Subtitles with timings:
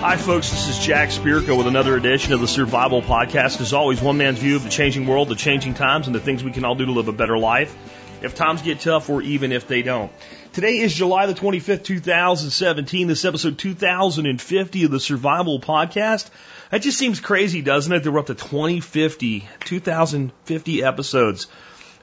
[0.00, 0.50] Hi, folks.
[0.50, 3.62] This is Jack Spirko with another edition of the Survival Podcast.
[3.62, 6.44] As always, one man's view of the changing world, the changing times, and the things
[6.44, 7.74] we can all do to live a better life.
[8.20, 10.12] If times get tough, or even if they don't.
[10.52, 13.06] Today is July the 25th, 2017.
[13.06, 16.28] This is episode 2050 of the Survival Podcast.
[16.70, 18.02] That just seems crazy, doesn't it?
[18.02, 21.46] There we're up to 2050, 2050 episodes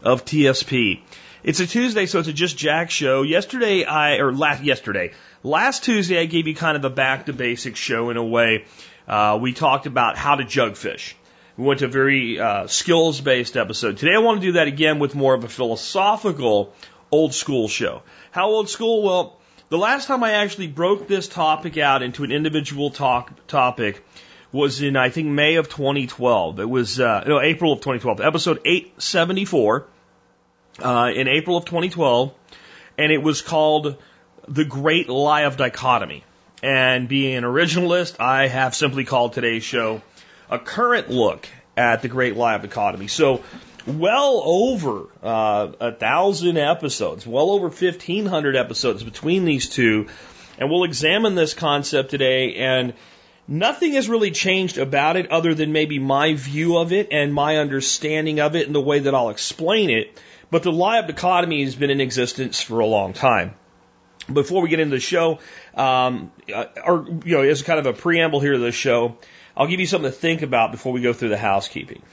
[0.02, 1.02] of TSP.
[1.42, 3.22] It's a Tuesday, so it's a Just Jack show.
[3.22, 7.34] Yesterday, I, or last, yesterday, last Tuesday, I gave you kind of a back to
[7.34, 8.66] basics show in a way.
[9.08, 11.16] Uh, we talked about how to jug fish.
[11.56, 13.96] We went to a very uh, skills based episode.
[13.96, 16.74] Today, I want to do that again with more of a philosophical
[17.10, 18.02] old school show.
[18.32, 19.02] How old school?
[19.02, 24.04] Well, the last time I actually broke this topic out into an individual talk, topic
[24.52, 26.60] was in, I think, May of 2012.
[26.60, 29.88] It was, uh, no, April of 2012, episode 874,
[30.82, 32.34] uh, in April of 2012.
[32.98, 33.98] And it was called
[34.48, 36.24] The Great Lie of Dichotomy.
[36.62, 40.02] And being an originalist, I have simply called today's show
[40.50, 43.08] a current look at the Great Lie of Dichotomy.
[43.08, 43.44] So,
[43.88, 50.08] well over uh, a thousand episodes, well over 1,500 episodes between these two.
[50.58, 52.94] And we'll examine this concept today and
[53.52, 57.58] Nothing has really changed about it other than maybe my view of it and my
[57.58, 60.22] understanding of it and the way that I'll explain it.
[60.52, 63.54] But the lie of dichotomy has been in existence for a long time.
[64.32, 65.40] Before we get into the show,
[65.76, 66.32] um,
[66.86, 69.18] or you know, as kind of a preamble here to the show,
[69.56, 72.04] I'll give you something to think about before we go through the housekeeping.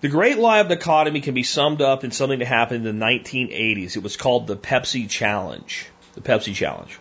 [0.00, 3.04] The great lie of dichotomy can be summed up in something that happened in the
[3.04, 3.96] 1980s.
[3.96, 5.86] It was called the Pepsi Challenge.
[6.14, 6.98] The Pepsi Challenge.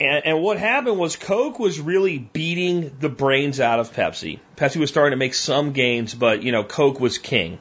[0.00, 4.38] And, and what happened was Coke was really beating the brains out of Pepsi.
[4.56, 7.58] Pepsi was starting to make some gains, but, you know, Coke was king.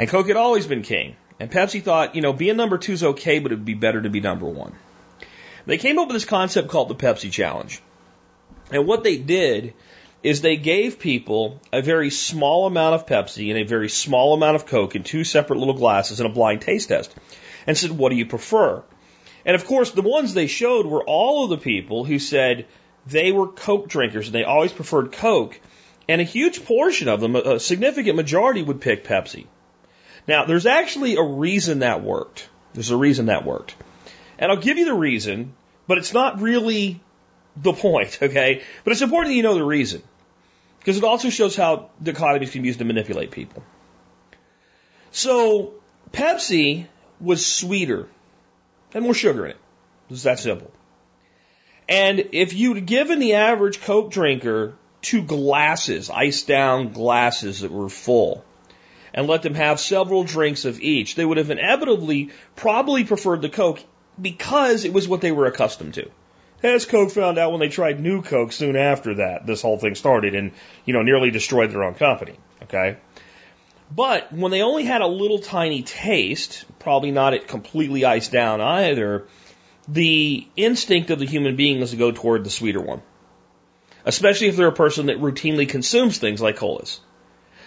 [0.00, 1.14] And Coke had always been king.
[1.38, 4.08] And Pepsi thought, you know, being number two is okay, but it'd be better to
[4.08, 4.72] be number one.
[5.66, 7.82] They came up with this concept called the Pepsi Challenge.
[8.72, 9.74] And what they did
[10.22, 14.56] is they gave people a very small amount of Pepsi and a very small amount
[14.56, 17.14] of Coke in two separate little glasses in a blind taste test
[17.66, 18.82] and said, what do you prefer?
[19.44, 22.64] And of course, the ones they showed were all of the people who said
[23.06, 25.60] they were Coke drinkers and they always preferred Coke.
[26.08, 29.44] And a huge portion of them, a significant majority, would pick Pepsi.
[30.26, 32.48] Now, there's actually a reason that worked.
[32.74, 33.74] There's a reason that worked.
[34.38, 35.54] And I'll give you the reason,
[35.86, 37.00] but it's not really
[37.56, 38.62] the point, okay?
[38.84, 40.02] But it's important that you know the reason.
[40.78, 43.62] Because it also shows how dichotomies can be used to manipulate people.
[45.10, 45.74] So,
[46.12, 46.86] Pepsi
[47.20, 48.08] was sweeter
[48.94, 49.58] and more sugar in it.
[50.08, 50.70] It's that simple.
[51.88, 57.88] And if you'd given the average Coke drinker two glasses, iced down glasses that were
[57.88, 58.44] full,
[59.12, 63.48] and let them have several drinks of each, they would have inevitably probably preferred the
[63.48, 63.82] Coke
[64.20, 66.10] because it was what they were accustomed to.
[66.62, 69.94] As Coke found out when they tried new Coke soon after that, this whole thing
[69.94, 70.52] started and,
[70.84, 72.34] you know, nearly destroyed their own company.
[72.64, 72.98] Okay?
[73.94, 78.60] But when they only had a little tiny taste, probably not it completely iced down
[78.60, 79.26] either,
[79.88, 83.02] the instinct of the human being is to go toward the sweeter one.
[84.04, 87.00] Especially if they're a person that routinely consumes things like colas.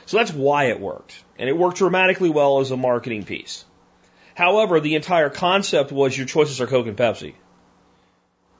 [0.05, 1.23] So that's why it worked.
[1.37, 3.65] And it worked dramatically well as a marketing piece.
[4.35, 7.35] However, the entire concept was your choices are Coke and Pepsi.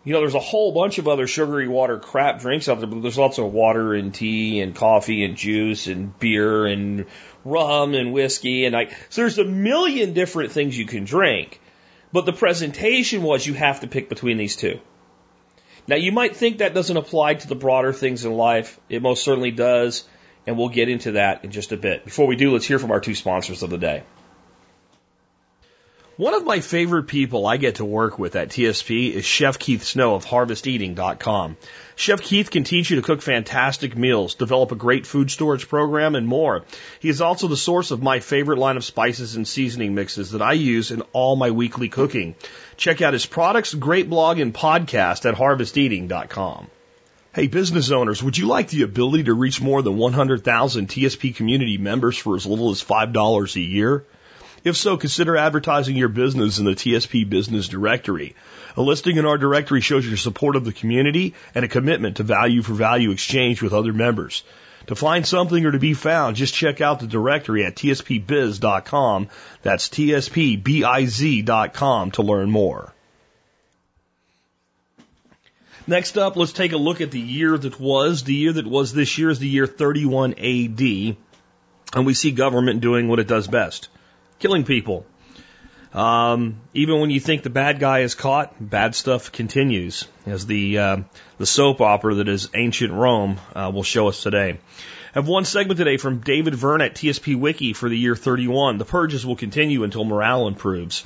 [0.05, 3.01] You know, there's a whole bunch of other sugary water crap drinks out there, but
[3.01, 7.05] there's also water and tea and coffee and juice and beer and
[7.45, 11.61] rum and whiskey and like, so there's a million different things you can drink.
[12.11, 14.79] But the presentation was you have to pick between these two.
[15.87, 18.79] Now you might think that doesn't apply to the broader things in life.
[18.89, 20.03] It most certainly does.
[20.45, 22.03] And we'll get into that in just a bit.
[22.03, 24.03] Before we do, let's hear from our two sponsors of the day.
[26.15, 29.81] One of my favorite people I get to work with at TSP is Chef Keith
[29.83, 31.57] Snow of HarvestEating.com.
[31.95, 36.13] Chef Keith can teach you to cook fantastic meals, develop a great food storage program,
[36.13, 36.65] and more.
[37.00, 40.41] He is also the source of my favorite line of spices and seasoning mixes that
[40.44, 42.35] I use in all my weekly cooking.
[42.77, 46.69] Check out his products, great blog, and podcast at HarvestEating.com.
[47.35, 51.80] Hey, business owners, would you like the ability to reach more than 100,000 TSP community
[51.80, 54.06] members for as little as $5 a year?
[54.63, 58.35] If so, consider advertising your business in the TSP Business Directory.
[58.77, 62.24] A listing in our directory shows your support of the community and a commitment to
[62.24, 64.44] value for value exchange with other members.
[64.85, 69.30] To find something or to be found, just check out the directory at tspbiz.com.
[69.63, 70.51] That's tspbiz.com
[72.12, 72.93] to learn more.
[75.85, 78.24] Next up, let's take a look at the year that was.
[78.24, 81.18] The year that was this year is the year 31 AD,
[81.94, 83.89] and we see government doing what it does best
[84.39, 85.06] killing people.
[85.94, 90.77] Um, even when you think the bad guy is caught, bad stuff continues, as the
[90.80, 90.97] uh,
[91.38, 94.51] the soap opera that is ancient Rome uh, will show us today.
[94.51, 98.80] I have one segment today from David Verne at TSP Wiki for the year 31.
[98.80, 101.06] The purges will continue until morale improves.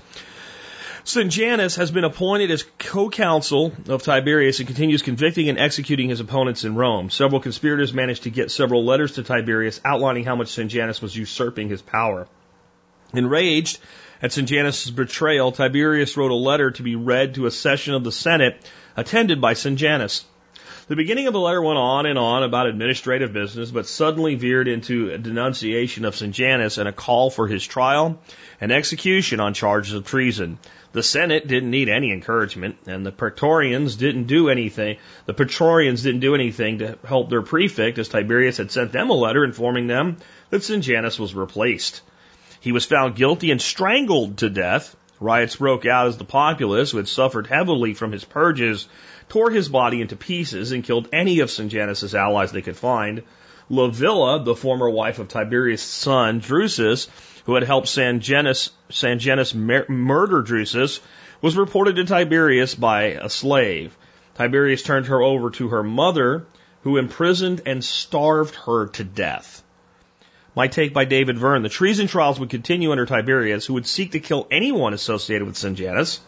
[1.07, 6.65] Sejanus has been appointed as co-counsel of Tiberius and continues convicting and executing his opponents
[6.65, 7.09] in Rome.
[7.09, 11.69] Several conspirators managed to get several letters to Tiberius outlining how much Sejanus was usurping
[11.69, 12.27] his power.
[13.13, 13.80] Enraged
[14.21, 18.12] at Sejanus' betrayal, Tiberius wrote a letter to be read to a session of the
[18.12, 20.25] Senate attended by Sejanus.
[20.88, 24.69] The beginning of the letter went on and on about administrative business, but suddenly veered
[24.69, 28.22] into a denunciation of Sejanus and a call for his trial
[28.62, 30.60] and execution on charges of treason.
[30.94, 34.95] The Senate didn't need any encouragement, and the Praetorians didn't do anything.
[35.25, 39.13] The Praetorians didn't do anything to help their prefect, as Tiberius had sent them a
[39.13, 40.16] letter informing them
[40.51, 42.01] that Sejanus was replaced.
[42.62, 44.95] He was found guilty and strangled to death.
[45.19, 48.88] Riots broke out as the populace, who had suffered heavily from his purges,
[49.29, 53.24] tore his body into pieces and killed any of Sejanus' allies they could find.
[53.69, 57.07] Livilla, the former wife of Tiberius' son, Drusus,
[57.45, 58.71] who had helped Sejanus
[59.53, 61.01] murder Drusus,
[61.41, 63.95] was reported to Tiberius by a slave.
[64.35, 66.45] Tiberius turned her over to her mother,
[66.83, 69.63] who imprisoned and starved her to death.
[70.56, 71.62] My take by David Verne.
[71.62, 75.57] The treason trials would continue under Tiberius, who would seek to kill anyone associated with
[75.57, 76.21] Sejanus.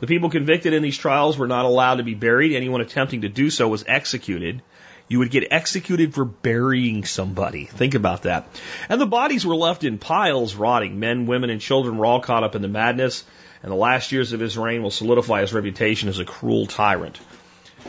[0.00, 2.54] The people convicted in these trials were not allowed to be buried.
[2.54, 4.62] Anyone attempting to do so was executed.
[5.06, 7.66] You would get executed for burying somebody.
[7.66, 8.48] Think about that.
[8.88, 10.98] And the bodies were left in piles rotting.
[10.98, 13.24] Men, women, and children were all caught up in the madness,
[13.62, 17.20] and the last years of his reign will solidify his reputation as a cruel tyrant.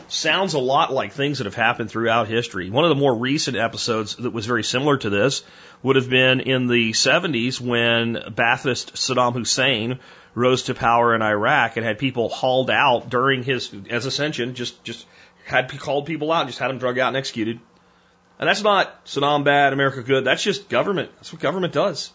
[0.08, 2.68] Sounds a lot like things that have happened throughout history.
[2.68, 5.42] One of the more recent episodes that was very similar to this
[5.82, 9.98] would have been in the 70s when Ba'athist Saddam Hussein
[10.36, 14.84] rose to power in Iraq and had people hauled out during his as ascension, just
[14.84, 15.04] just
[15.44, 17.58] had called people out, just had them drug out and executed.
[18.38, 20.24] And that's not Saddam bad, America good.
[20.24, 21.10] That's just government.
[21.16, 22.12] That's what government does.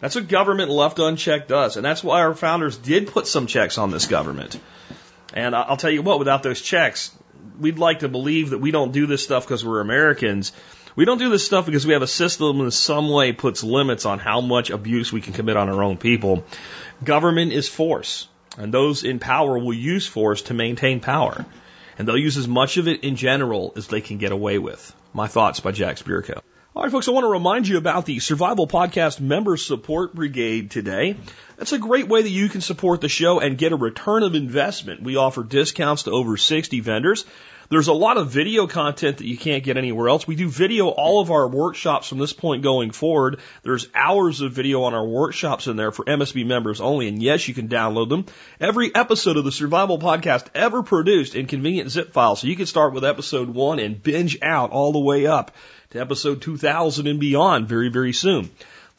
[0.00, 1.76] That's what government left unchecked does.
[1.76, 4.58] And that's why our founders did put some checks on this government.
[5.32, 7.16] And I'll tell you what, without those checks,
[7.60, 10.52] we'd like to believe that we don't do this stuff because we're Americans.
[10.96, 13.62] We don't do this stuff because we have a system that in some way puts
[13.62, 16.44] limits on how much abuse we can commit on our own people.
[17.02, 21.46] Government is force, and those in power will use force to maintain power.
[21.98, 24.94] And they'll use as much of it in general as they can get away with.
[25.14, 26.40] My thoughts by Jack Spirko.
[26.74, 30.70] All right, folks, I want to remind you about the Survival Podcast Member Support Brigade
[30.70, 31.16] today.
[31.56, 34.34] That's a great way that you can support the show and get a return of
[34.34, 35.02] investment.
[35.02, 37.24] We offer discounts to over 60 vendors.
[37.70, 40.26] There's a lot of video content that you can't get anywhere else.
[40.26, 43.38] We do video all of our workshops from this point going forward.
[43.62, 47.06] There's hours of video on our workshops in there for MSB members only.
[47.06, 48.26] And yes, you can download them.
[48.58, 52.40] Every episode of the Survival Podcast ever produced in convenient zip files.
[52.40, 55.52] So you can start with episode one and binge out all the way up
[55.90, 58.50] to episode 2000 and beyond very, very soon.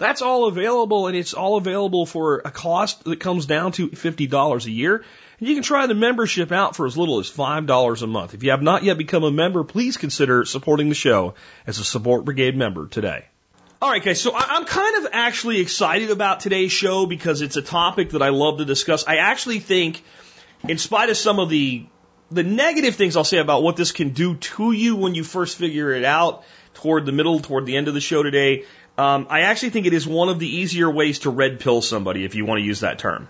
[0.02, 4.66] That's all available and it's all available for a cost that comes down to $50
[4.66, 5.06] a year.
[5.40, 8.34] And you can try the membership out for as little as $5 a month.
[8.34, 11.36] If you have not yet become a member, please consider supporting the show
[11.68, 13.26] as a Support Brigade member today.
[13.80, 14.20] All right, guys.
[14.20, 18.30] So I'm kind of actually excited about today's show because it's a topic that I
[18.30, 19.08] love to discuss.
[19.08, 20.04] I actually think,
[20.68, 21.86] in spite of some of the
[22.32, 25.58] the negative things I'll say about what this can do to you when you first
[25.58, 26.44] figure it out,
[26.74, 28.66] toward the middle, toward the end of the show today,
[28.98, 32.26] um, I actually think it is one of the easier ways to red pill somebody,
[32.26, 33.28] if you want to use that term.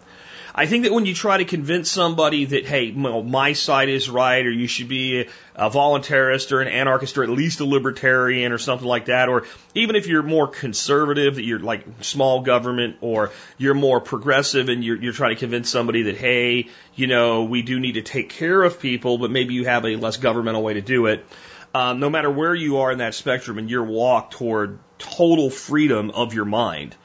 [0.53, 4.45] I think that when you try to convince somebody that, hey, my side is right,
[4.45, 8.57] or you should be a voluntarist or an anarchist or at least a libertarian or
[8.57, 13.31] something like that, or even if you're more conservative, that you're like small government, or
[13.57, 17.61] you're more progressive and you're, you're trying to convince somebody that, hey, you know, we
[17.61, 20.73] do need to take care of people, but maybe you have a less governmental way
[20.73, 21.25] to do it.
[21.73, 26.11] Um, no matter where you are in that spectrum and your walk toward total freedom
[26.11, 26.95] of your mind,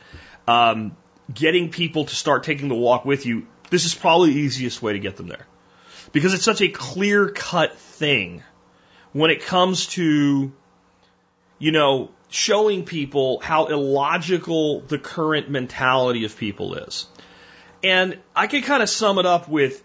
[0.47, 0.97] um,
[1.33, 4.93] getting people to start taking the walk with you, this is probably the easiest way
[4.93, 5.47] to get them there.
[6.13, 8.43] Because it's such a clear cut thing
[9.13, 10.53] when it comes to,
[11.59, 17.07] you know, showing people how illogical the current mentality of people is.
[17.83, 19.83] And I can kind of sum it up with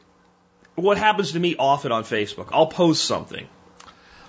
[0.75, 2.49] what happens to me often on Facebook.
[2.51, 3.47] I'll post something.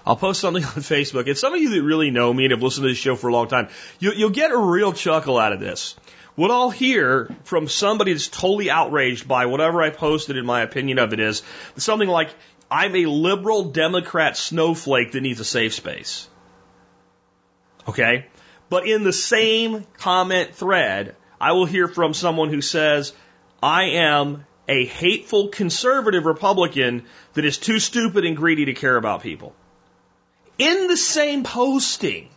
[0.04, 2.62] I'll post something on Facebook, and some of you that really know me and have
[2.62, 3.68] listened to this show for a long time,
[3.98, 5.96] you, you'll get a real chuckle out of this.
[6.34, 10.98] What I'll hear from somebody that's totally outraged by whatever I posted in my opinion
[10.98, 11.42] of it is
[11.76, 12.30] something like,
[12.70, 16.28] I'm a liberal Democrat snowflake that needs a safe space.
[17.86, 18.26] Okay?
[18.70, 23.12] But in the same comment thread, I will hear from someone who says,
[23.62, 27.04] I am a hateful conservative Republican
[27.34, 29.54] that is too stupid and greedy to care about people.
[30.58, 32.28] In the same posting,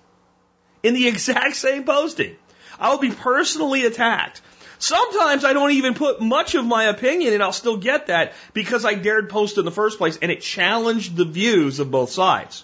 [0.84, 2.36] in the exact same posting,
[2.79, 4.41] I will be personally attacked.
[4.77, 8.86] Sometimes I don't even put much of my opinion and I'll still get that because
[8.86, 12.63] I dared post in the first place and it challenged the views of both sides.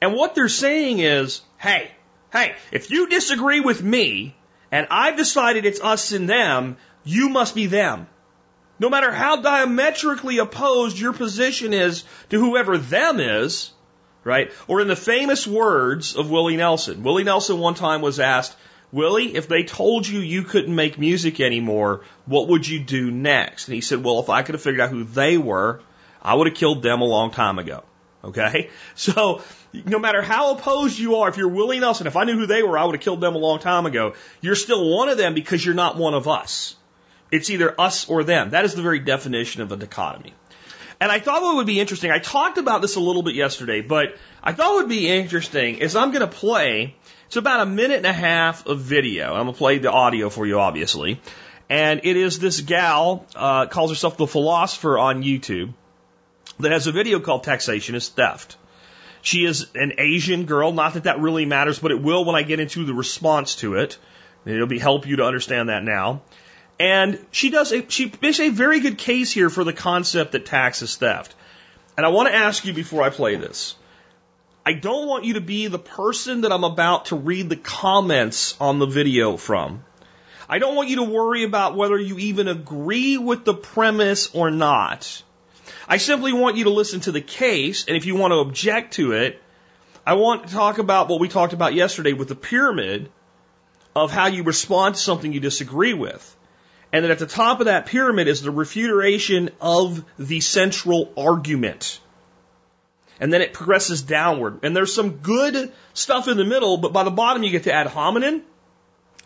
[0.00, 1.90] And what they're saying is, hey,
[2.32, 4.36] hey, if you disagree with me
[4.70, 8.08] and I've decided it's us and them, you must be them.
[8.78, 13.72] No matter how diametrically opposed your position is to whoever them is,
[14.26, 14.52] right?
[14.66, 18.54] Or in the famous words of Willie Nelson, Willie Nelson one time was asked,
[18.92, 23.68] Willie, if they told you you couldn't make music anymore, what would you do next?
[23.68, 25.80] And he said, well, if I could have figured out who they were,
[26.20, 27.84] I would have killed them a long time ago.
[28.24, 28.70] Okay?
[28.96, 29.42] So,
[29.84, 32.62] no matter how opposed you are, if you're Willie Nelson, if I knew who they
[32.62, 34.14] were, I would have killed them a long time ago.
[34.40, 36.74] You're still one of them because you're not one of us.
[37.30, 38.50] It's either us or them.
[38.50, 40.32] That is the very definition of a dichotomy.
[41.00, 43.82] And I thought what would be interesting, I talked about this a little bit yesterday,
[43.82, 47.98] but I thought would be interesting is I'm going to play, it's about a minute
[47.98, 49.34] and a half of video.
[49.34, 51.20] I'm going to play the audio for you, obviously.
[51.68, 55.74] And it is this gal, uh, calls herself the philosopher on YouTube,
[56.60, 58.56] that has a video called Taxation is Theft.
[59.20, 62.42] She is an Asian girl, not that that really matters, but it will when I
[62.42, 63.98] get into the response to it.
[64.46, 66.22] It'll be help you to understand that now.
[66.78, 70.46] And she does a, she makes a very good case here for the concept that
[70.46, 71.34] tax is theft.
[71.96, 73.74] And I want to ask you before I play this.
[74.66, 78.56] I don't want you to be the person that I'm about to read the comments
[78.60, 79.84] on the video from.
[80.48, 84.50] I don't want you to worry about whether you even agree with the premise or
[84.50, 85.22] not.
[85.88, 88.94] I simply want you to listen to the case, and if you want to object
[88.94, 89.40] to it,
[90.04, 93.10] I want to talk about what we talked about yesterday with the pyramid
[93.94, 96.36] of how you respond to something you disagree with.
[96.92, 102.00] And then at the top of that pyramid is the refutation of the central argument.
[103.18, 104.60] And then it progresses downward.
[104.62, 107.72] And there's some good stuff in the middle, but by the bottom you get to
[107.72, 108.42] ad hominem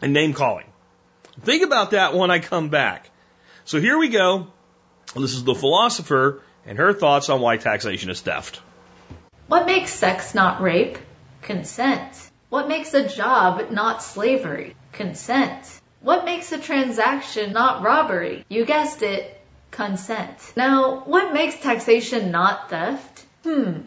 [0.01, 0.67] and name calling.
[1.43, 3.11] Think about that when I come back.
[3.65, 4.49] So here we go.
[5.15, 8.61] This is the philosopher and her thoughts on why taxation is theft.
[9.49, 10.99] What makes sex not rape?
[11.43, 12.31] Consent.
[12.49, 14.77] What makes a job not slavery?
[14.93, 15.80] Consent.
[16.03, 18.47] What makes a transaction not robbery?
[18.49, 19.39] You guessed it,
[19.71, 20.53] consent.
[20.57, 23.27] Now, what makes taxation not theft?
[23.45, 23.81] Hmm.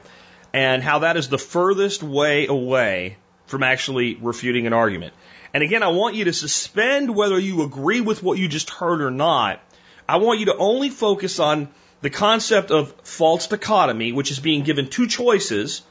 [0.53, 3.17] and how that is the furthest way away
[3.47, 5.13] from actually refuting an argument.
[5.53, 9.01] And again, I want you to suspend whether you agree with what you just heard
[9.01, 9.61] or not.
[10.07, 11.69] I want you to only focus on
[12.01, 15.83] the concept of false dichotomy, which is being given two choices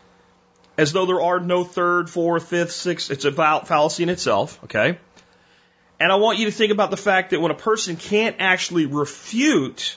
[0.76, 3.10] as though there are no third, fourth, fifth, sixth.
[3.10, 4.98] It's a fallacy in itself, okay?
[6.02, 8.86] And I want you to think about the fact that when a person can't actually
[8.86, 9.96] refute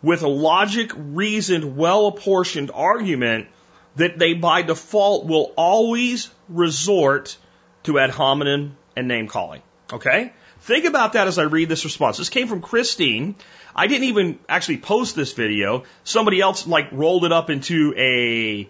[0.00, 3.48] with a logic, reasoned, well apportioned argument,
[3.96, 7.36] that they by default will always resort
[7.82, 9.62] to ad hominem and name calling.
[9.92, 10.32] Okay?
[10.60, 12.18] Think about that as I read this response.
[12.18, 13.34] This came from Christine.
[13.74, 15.82] I didn't even actually post this video.
[16.04, 18.68] Somebody else like rolled it up into a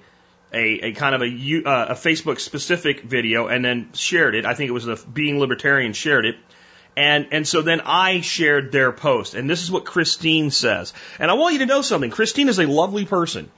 [0.53, 4.45] a, a kind of a, uh, a Facebook specific video and then shared it.
[4.45, 6.37] I think it was the Being Libertarian shared it.
[6.95, 9.35] And, and so then I shared their post.
[9.35, 10.93] And this is what Christine says.
[11.19, 12.11] And I want you to know something.
[12.11, 13.51] Christine is a lovely person.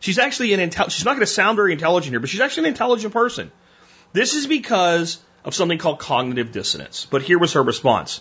[0.00, 2.64] She's actually an intel, she's not going to sound very intelligent here, but she's actually
[2.64, 3.50] an intelligent person.
[4.12, 7.06] This is because of something called cognitive dissonance.
[7.08, 8.20] But here was her response.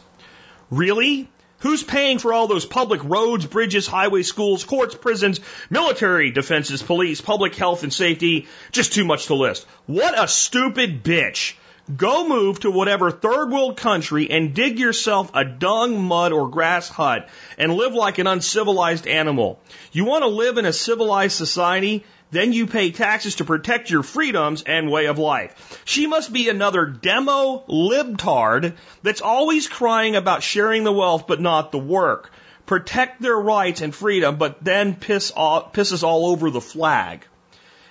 [0.69, 1.29] Really?
[1.63, 5.39] Who's paying for all those public roads, bridges, highways, schools, courts, prisons,
[5.69, 8.47] military defenses, police, public health and safety?
[8.73, 9.65] Just too much to list.
[9.85, 11.53] What a stupid bitch.
[11.95, 16.89] Go move to whatever third world country and dig yourself a dung, mud, or grass
[16.89, 19.61] hut and live like an uncivilized animal.
[19.93, 22.03] You want to live in a civilized society?
[22.33, 25.83] Then you pay taxes to protect your freedoms and way of life.
[25.85, 31.71] She must be another demo libtard that's always crying about sharing the wealth but not
[31.71, 32.31] the work.
[32.65, 37.23] Protect their rights and freedom, but then piss pisses all over the flag.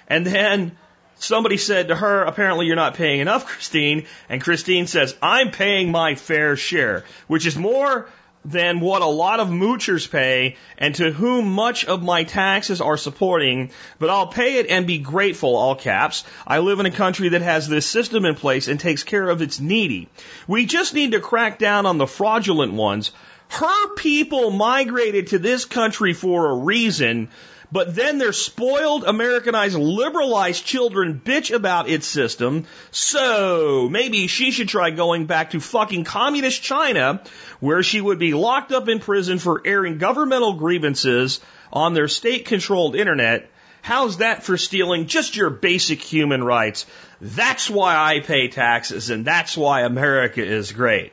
[0.08, 0.76] And then
[1.20, 4.06] somebody said to her, apparently you're not paying enough, Christine.
[4.28, 8.08] And Christine says, I'm paying my fair share, which is more
[8.44, 12.96] than what a lot of moochers pay and to whom much of my taxes are
[12.96, 16.25] supporting, but I'll pay it and be grateful, all caps.
[16.46, 19.42] I live in a country that has this system in place and takes care of
[19.42, 20.08] its needy.
[20.49, 23.12] We just need to crack down on the fraudulent ones.
[23.49, 27.28] Her people migrated to this country for a reason,
[27.73, 32.67] but then their spoiled, Americanized, liberalized children bitch about its system.
[32.91, 37.23] So maybe she should try going back to fucking communist China
[37.61, 41.41] where she would be locked up in prison for airing governmental grievances
[41.73, 43.50] on their state controlled internet.
[43.81, 46.85] How's that for stealing just your basic human rights?
[47.23, 51.12] That's why I pay taxes and that's why America is great.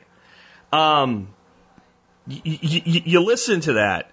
[0.74, 1.30] Um,
[2.28, 4.12] you listen to that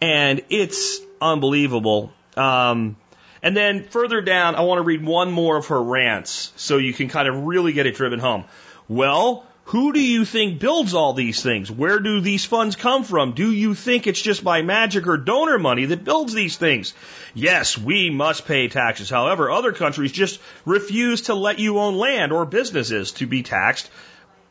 [0.00, 2.12] and it's unbelievable.
[2.36, 2.96] Um,
[3.42, 6.92] and then further down, I want to read one more of her rants so you
[6.92, 8.44] can kind of really get it driven home.
[8.88, 11.70] Well, who do you think builds all these things?
[11.70, 13.32] Where do these funds come from?
[13.32, 16.94] Do you think it's just by magic or donor money that builds these things?
[17.34, 19.10] Yes, we must pay taxes.
[19.10, 23.90] However, other countries just refuse to let you own land or businesses to be taxed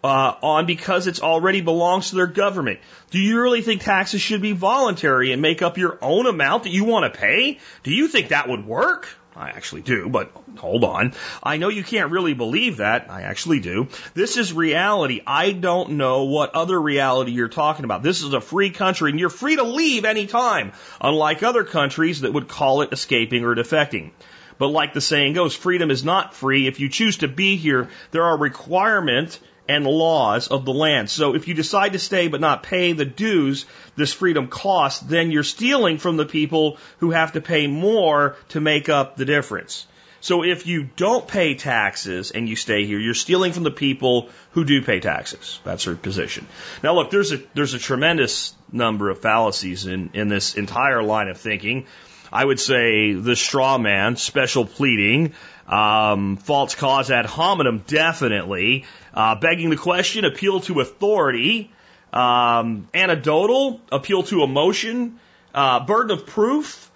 [0.05, 2.79] uh, on because it already belongs to their government.
[3.09, 6.69] Do you really think taxes should be voluntary and make up your own amount that
[6.69, 7.59] you want to pay?
[7.81, 9.07] Do you think that would work?
[9.35, 11.13] I actually do, but hold on.
[11.43, 13.09] I know you can't really believe that.
[13.09, 13.87] I actually do.
[14.13, 15.21] This is reality.
[15.27, 18.03] I don't know what other reality you're talking about.
[18.03, 22.31] This is a free country and you're free to leave anytime, unlike other countries that
[22.31, 24.11] would call it escaping or defecting.
[24.57, 26.67] But like the saying goes, freedom is not free.
[26.67, 31.09] If you choose to be here, there are requirements and laws of the land.
[31.09, 35.31] So if you decide to stay but not pay the dues this freedom costs, then
[35.31, 39.87] you're stealing from the people who have to pay more to make up the difference.
[40.21, 44.29] So if you don't pay taxes and you stay here, you're stealing from the people
[44.53, 45.59] who do pay taxes.
[45.63, 46.47] That's her position.
[46.81, 51.27] Now look, there's a there's a tremendous number of fallacies in, in this entire line
[51.27, 51.85] of thinking.
[52.33, 55.33] I would say the straw man, special pleading,
[55.67, 58.85] um, false cause ad hominem, definitely.
[59.15, 61.71] Uh, begging the question, appeal to authority.
[62.11, 65.19] Um, anecdotal, appeal to emotion.
[65.53, 66.91] Uh, burden of proof.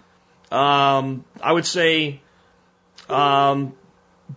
[0.51, 2.21] Um, I would say
[3.07, 3.73] um,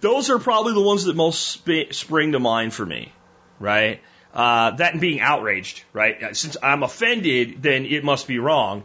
[0.00, 3.12] those are probably the ones that most sp- spring to mind for me,
[3.58, 4.00] right?
[4.32, 6.36] Uh, that and being outraged, right?
[6.36, 8.84] Since I'm offended, then it must be wrong.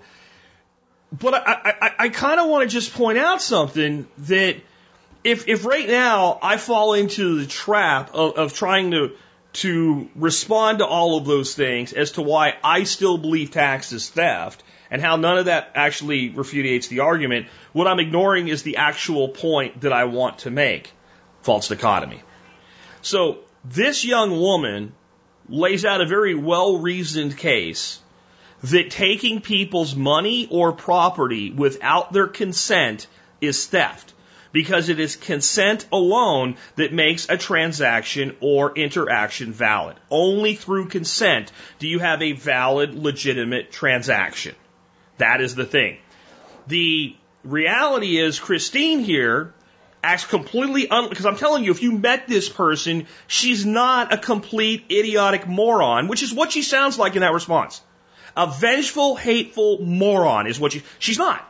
[1.11, 4.57] But I, I, I kind of want to just point out something that
[5.27, 9.11] if if right now I fall into the trap of, of trying to
[9.53, 14.09] to respond to all of those things as to why I still believe tax is
[14.09, 18.77] theft and how none of that actually refudiates the argument, what I'm ignoring is the
[18.77, 20.93] actual point that I want to make.
[21.41, 22.21] False dichotomy.
[23.01, 24.93] So this young woman
[25.49, 27.99] lays out a very well reasoned case
[28.63, 33.07] that taking people's money or property without their consent
[33.41, 34.13] is theft
[34.51, 39.97] because it is consent alone that makes a transaction or interaction valid.
[40.09, 44.55] Only through consent do you have a valid, legitimate transaction.
[45.17, 45.97] That is the thing.
[46.67, 49.53] The reality is Christine here
[50.03, 54.85] acts completely because I'm telling you, if you met this person, she's not a complete
[54.91, 57.81] idiotic moron, which is what she sounds like in that response.
[58.35, 61.43] A vengeful, hateful moron is what she she's not.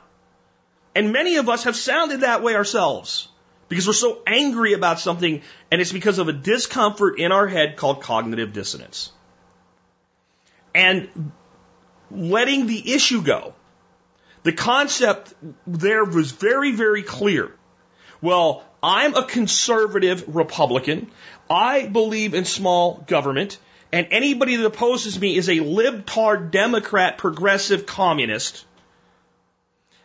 [0.97, 3.27] And many of us have sounded that way ourselves
[3.69, 7.75] because we're so angry about something and it's because of a discomfort in our head
[7.77, 9.11] called cognitive dissonance.
[10.73, 11.31] And
[12.09, 13.53] letting the issue go.
[14.41, 15.35] The concept
[15.67, 17.51] there was very, very clear.
[18.19, 21.11] Well, I'm a conservative Republican.
[21.47, 23.59] I believe in small government.
[23.93, 28.65] and anybody that opposes me is a libtard, Democrat, progressive communist.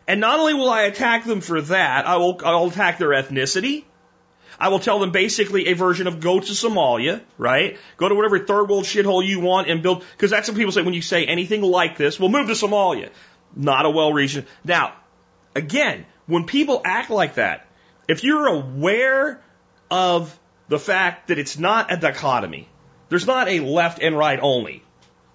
[0.06, 3.84] And not only will I attack them for that, I will I'll attack their ethnicity.
[4.58, 7.78] I will tell them basically a version of go to Somalia, right?
[7.96, 10.82] Go to whatever third world shithole you want and build, because that's what people say
[10.82, 13.10] when you say anything like this, we'll move to Somalia.
[13.56, 14.46] Not a well reasoned.
[14.64, 14.94] Now,
[15.54, 17.66] again, when people act like that,
[18.08, 19.42] if you're aware
[19.90, 20.38] of
[20.68, 22.68] the fact that it's not a dichotomy,
[23.08, 24.82] there's not a left and right only.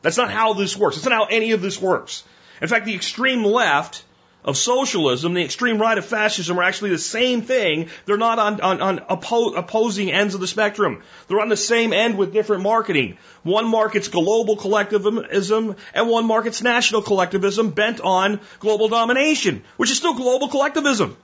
[0.02, 0.98] That's not how this works.
[0.98, 2.24] It's not how any of this works.
[2.62, 4.04] In fact, the extreme left
[4.48, 7.90] of socialism, the extreme right of fascism are actually the same thing.
[8.06, 11.04] They're not on, on, on oppo- opposing ends of the spectrum.
[11.28, 13.18] They're on the same end with different marketing.
[13.44, 19.98] One markets global collectivism and one markets national collectivism bent on global domination, which is
[19.98, 21.18] still global collectivism.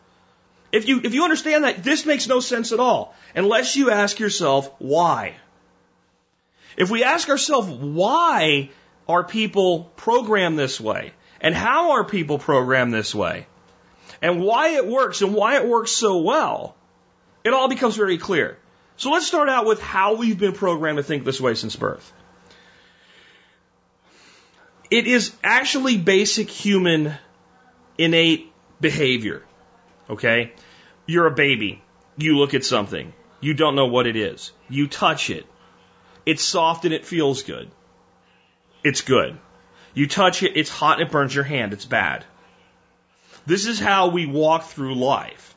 [0.73, 4.19] If you, if you understand that, this makes no sense at all unless you ask
[4.19, 5.35] yourself why.
[6.75, 8.69] If we ask ourselves why
[9.07, 13.45] are people programmed this way and how are people programmed this way
[14.21, 16.75] and why it works and why it works so well,
[17.43, 18.57] it all becomes very clear.
[18.95, 22.11] So let's start out with how we've been programmed to think this way since birth.
[24.89, 27.13] It is actually basic human
[27.97, 29.43] innate behavior.
[30.09, 30.53] Okay?
[31.05, 31.81] You're a baby.
[32.17, 33.13] You look at something.
[33.41, 34.51] You don't know what it is.
[34.69, 35.45] You touch it.
[36.25, 37.69] It's soft and it feels good.
[38.83, 39.37] It's good.
[39.93, 41.73] You touch it, it's hot it burns your hand.
[41.73, 42.25] It's bad.
[43.45, 45.55] This is how we walk through life.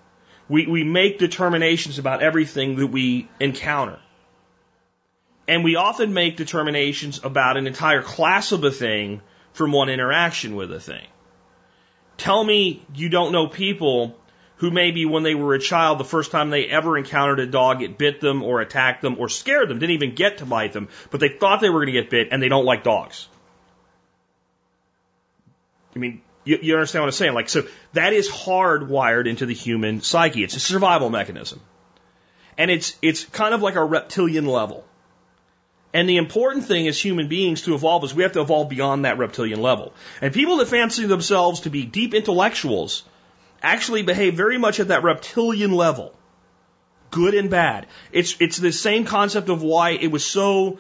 [0.49, 3.99] We, we make determinations about everything that we encounter.
[5.49, 9.23] And we often make determinations about an entire class of a thing
[9.53, 11.07] from one interaction with a thing.
[12.17, 14.17] Tell me you don't know people
[14.57, 17.83] who maybe when they were a child, the first time they ever encountered a dog,
[17.83, 20.89] it bit them or attacked them or scared them, didn't even get to bite them,
[21.11, 23.29] but they thought they were going to get bit and they don't like dogs.
[25.97, 27.35] I mean, you, you understand what I'm saying?
[27.35, 30.45] Like, so that is hardwired into the human psyche.
[30.45, 31.61] It's a survival mechanism.
[32.59, 34.85] And it's, it's kind of like a reptilian level.
[35.95, 39.07] And the important thing as human beings to evolve is we have to evolve beyond
[39.07, 39.95] that reptilian level.
[40.21, 43.03] And people that fancy themselves to be deep intellectuals
[43.63, 46.15] actually behave very much at that reptilian level.
[47.11, 47.87] Good and bad.
[48.13, 50.79] It's, it's the same concept of why it was so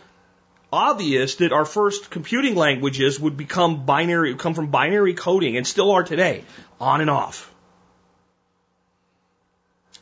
[0.73, 5.93] obvious that our first computing languages would become binary, come from binary coding and still
[5.93, 6.45] are today,
[6.81, 7.53] on and off.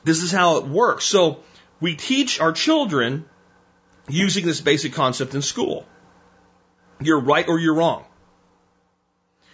[0.05, 1.05] This is how it works.
[1.05, 1.41] So
[1.81, 3.25] we teach our children
[4.09, 5.87] using this basic concept in school.
[7.01, 8.05] You're right or you're wrong.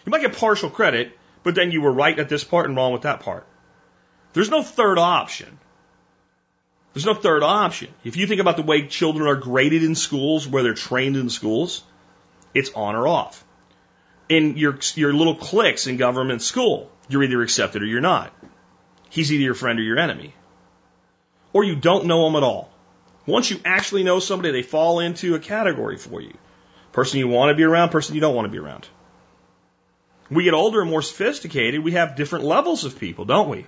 [0.04, 2.92] You might get partial credit, but then you were right at this part and wrong
[2.92, 3.46] with that part.
[4.32, 5.58] There's no third option.
[6.92, 7.88] There's no third option.
[8.04, 11.30] If you think about the way children are graded in schools, where they're trained in
[11.30, 11.82] schools,
[12.52, 13.44] it's on or off.
[14.28, 18.32] In your, your little cliques in government school, you're either accepted or you're not.
[19.08, 20.34] He's either your friend or your enemy.
[21.52, 22.70] Or you don't know him at all.
[23.26, 26.36] Once you actually know somebody, they fall into a category for you.
[26.92, 28.88] Person you want to be around, person you don't want to be around
[30.30, 33.66] we get older and more sophisticated, we have different levels of people, don't we?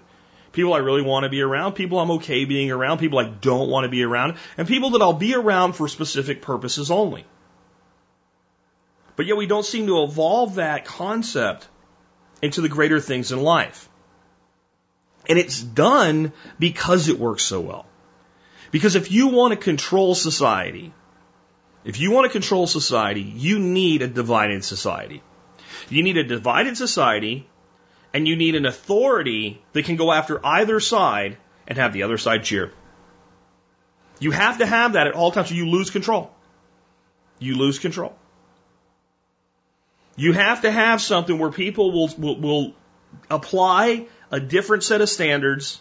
[0.52, 3.70] People I really want to be around, people I'm okay being around, people I don't
[3.70, 7.24] want to be around, and people that I'll be around for specific purposes only.
[9.16, 11.68] But yet we don't seem to evolve that concept
[12.42, 13.88] into the greater things in life.
[15.28, 17.86] And it's done because it works so well.
[18.70, 20.92] Because if you want to control society,
[21.84, 25.22] if you want to control society, you need a divided society.
[25.88, 27.48] You need a divided society
[28.14, 32.18] and you need an authority that can go after either side and have the other
[32.18, 32.72] side cheer.
[34.18, 36.32] You have to have that at all times or you lose control.
[37.38, 38.14] You lose control.
[40.16, 42.74] You have to have something where people will, will, will
[43.30, 45.80] apply a different set of standards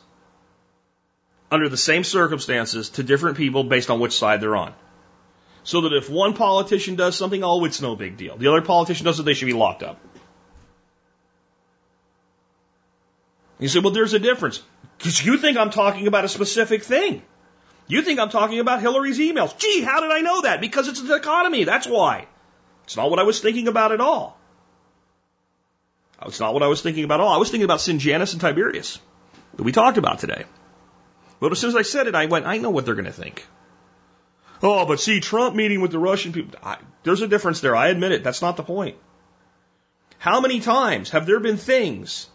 [1.51, 4.73] under the same circumstances to different people based on which side they're on.
[5.63, 8.37] So that if one politician does something, oh, it's no big deal.
[8.37, 9.99] The other politician does it, they should be locked up.
[13.61, 14.61] You say, well, there's a difference.
[14.97, 17.21] Because you think I'm talking about a specific thing.
[17.87, 19.57] You think I'm talking about Hillary's emails.
[19.57, 20.61] Gee, how did I know that?
[20.61, 21.63] Because it's the economy.
[21.63, 22.27] That's why.
[22.85, 24.37] It's not what I was thinking about at all.
[26.25, 27.33] It's not what I was thinking about at all.
[27.33, 28.99] I was thinking about Janus and Tiberius
[29.55, 30.45] that we talked about today.
[31.39, 33.11] But as soon as I said it, I went, I know what they're going to
[33.11, 33.45] think.
[34.63, 37.75] Oh, but see, Trump meeting with the Russian people, I, there's a difference there.
[37.75, 38.23] I admit it.
[38.23, 38.97] That's not the point.
[40.19, 42.27] How many times have there been things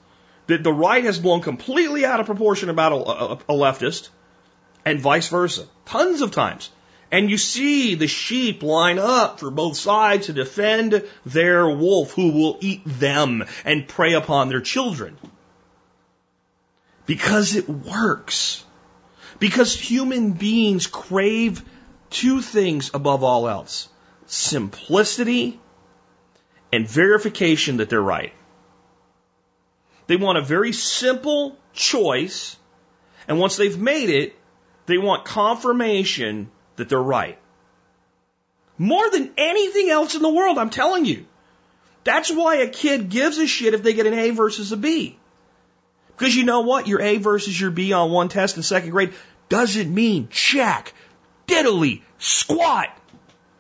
[0.47, 4.09] that the right has blown completely out of proportion about a, a, a leftist
[4.85, 5.67] and vice versa?
[5.85, 6.71] Tons of times.
[7.11, 12.33] And you see the sheep line up for both sides to defend their wolf who
[12.33, 15.17] will eat them and prey upon their children.
[17.07, 18.65] Because it works.
[19.39, 21.63] Because human beings crave
[22.11, 23.89] two things above all else.
[24.27, 25.61] Simplicity
[26.73, 28.33] and verification that they're right.
[30.07, 32.57] They want a very simple choice,
[33.27, 34.37] and once they've made it,
[34.87, 37.39] they want confirmation that they're right.
[38.79, 41.27] More than anything else in the world, I'm telling you.
[42.05, 45.19] That's why a kid gives a shit if they get an A versus a B.
[46.17, 46.87] Because you know what?
[46.87, 49.13] Your A versus your B on one test in second grade
[49.49, 50.95] doesn't mean jack,
[51.49, 52.97] diddly, squat.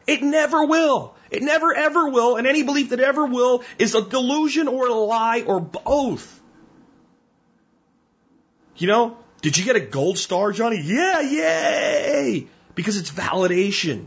[0.06, 1.14] It never will.
[1.30, 2.36] It never ever will.
[2.36, 6.35] And any belief that ever will is a delusion or a lie or both.
[8.78, 10.80] You know, did you get a gold star, Johnny?
[10.80, 12.46] Yeah, yay!
[12.74, 14.06] Because it's validation.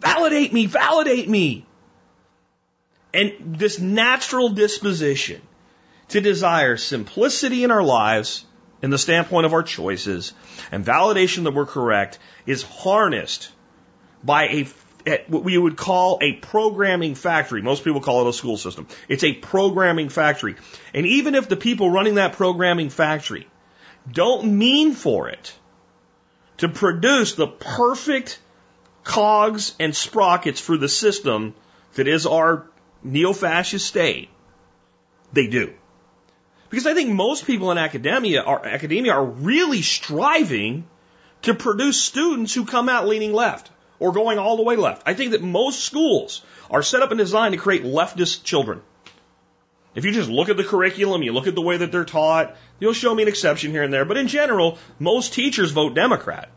[0.00, 1.66] Validate me, validate me.
[3.12, 5.40] And this natural disposition
[6.08, 8.44] to desire simplicity in our lives,
[8.82, 10.34] in the standpoint of our choices,
[10.70, 13.50] and validation that we're correct is harnessed
[14.22, 14.68] by a
[15.28, 17.62] what we would call a programming factory.
[17.62, 18.88] Most people call it a school system.
[19.08, 20.56] It's a programming factory.
[20.92, 23.46] And even if the people running that programming factory
[24.10, 25.54] don't mean for it
[26.58, 28.38] to produce the perfect
[29.04, 31.54] cogs and sprockets for the system
[31.94, 32.66] that is our
[33.02, 34.28] neo-fascist state,
[35.32, 35.72] they do.
[36.70, 40.86] Because I think most people in academia are, academia are really striving
[41.42, 45.02] to produce students who come out leaning left or going all the way left.
[45.06, 48.82] I think that most schools are set up and designed to create leftist children.
[49.96, 52.54] If you just look at the curriculum, you look at the way that they're taught,
[52.78, 54.04] you'll show me an exception here and there.
[54.04, 56.50] But in general, most teachers vote Democrat.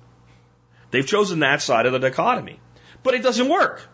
[0.92, 2.60] They've chosen that side of the dichotomy.
[3.02, 3.88] But it doesn't work.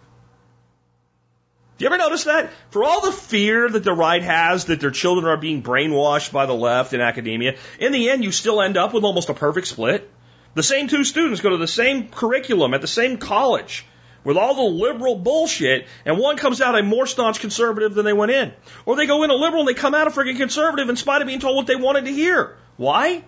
[1.77, 2.49] Do you ever notice that?
[2.71, 6.47] For all the fear that the right has that their children are being brainwashed by
[6.47, 9.67] the left in academia, in the end, you still end up with almost a perfect
[9.67, 10.10] split.
[10.55, 13.86] The same two students go to the same curriculum at the same college
[14.26, 18.12] with all the liberal bullshit, and one comes out a more staunch conservative than they
[18.12, 18.52] went in.
[18.86, 21.22] Or they go in a liberal and they come out a freaking conservative in spite
[21.22, 22.58] of being told what they wanted to hear.
[22.76, 23.24] Why?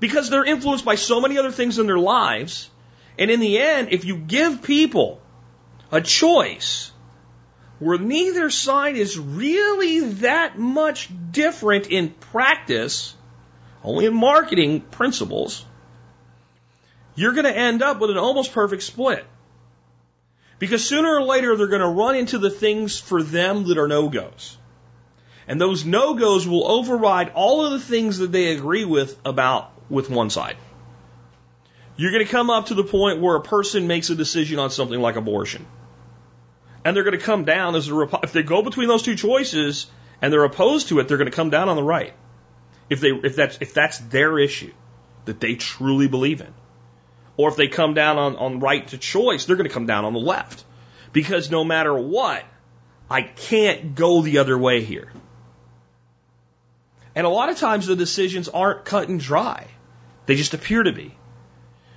[0.00, 2.68] Because they're influenced by so many other things in their lives.
[3.16, 5.22] And in the end, if you give people
[5.92, 6.90] a choice
[7.78, 13.14] where neither side is really that much different in practice,
[13.84, 15.64] only in marketing principles,
[17.14, 19.24] you're going to end up with an almost perfect split.
[20.64, 23.86] Because sooner or later they're going to run into the things for them that are
[23.86, 24.56] no-goes.
[25.46, 30.08] And those no-goes will override all of the things that they agree with about with
[30.08, 30.56] one side.
[31.98, 34.70] You're going to come up to the point where a person makes a decision on
[34.70, 35.66] something like abortion.
[36.82, 39.86] And they're going to come down as a, if they go between those two choices
[40.22, 42.14] and they're opposed to it, they're going to come down on the right.
[42.88, 44.72] If they, if that's, if that's their issue
[45.26, 46.54] that they truly believe in.
[47.36, 50.04] Or if they come down on, on right to choice, they're going to come down
[50.04, 50.64] on the left.
[51.12, 52.44] Because no matter what,
[53.10, 55.12] I can't go the other way here.
[57.14, 59.66] And a lot of times the decisions aren't cut and dry.
[60.26, 61.16] They just appear to be.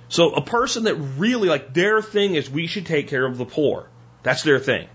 [0.08, 3.44] So a person that really, like, their thing is we should take care of the
[3.44, 3.88] poor.
[4.22, 4.88] That's their thing.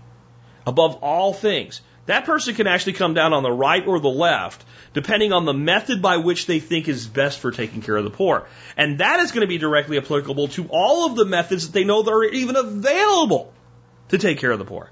[0.66, 1.80] Above all things.
[2.06, 5.54] That person can actually come down on the right or the left, depending on the
[5.54, 8.46] method by which they think is best for taking care of the poor.
[8.76, 11.84] And that is going to be directly applicable to all of the methods that they
[11.84, 13.52] know that are even available
[14.08, 14.90] to take care of the poor.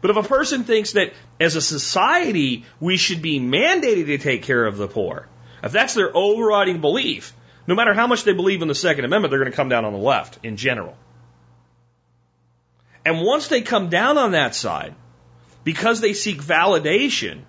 [0.00, 4.42] But if a person thinks that as a society we should be mandated to take
[4.42, 5.28] care of the poor,
[5.62, 7.34] if that's their overriding belief,
[7.66, 9.84] no matter how much they believe in the Second Amendment, they're going to come down
[9.84, 10.96] on the left in general.
[13.04, 14.94] And once they come down on that side,
[15.64, 17.40] because they seek validation,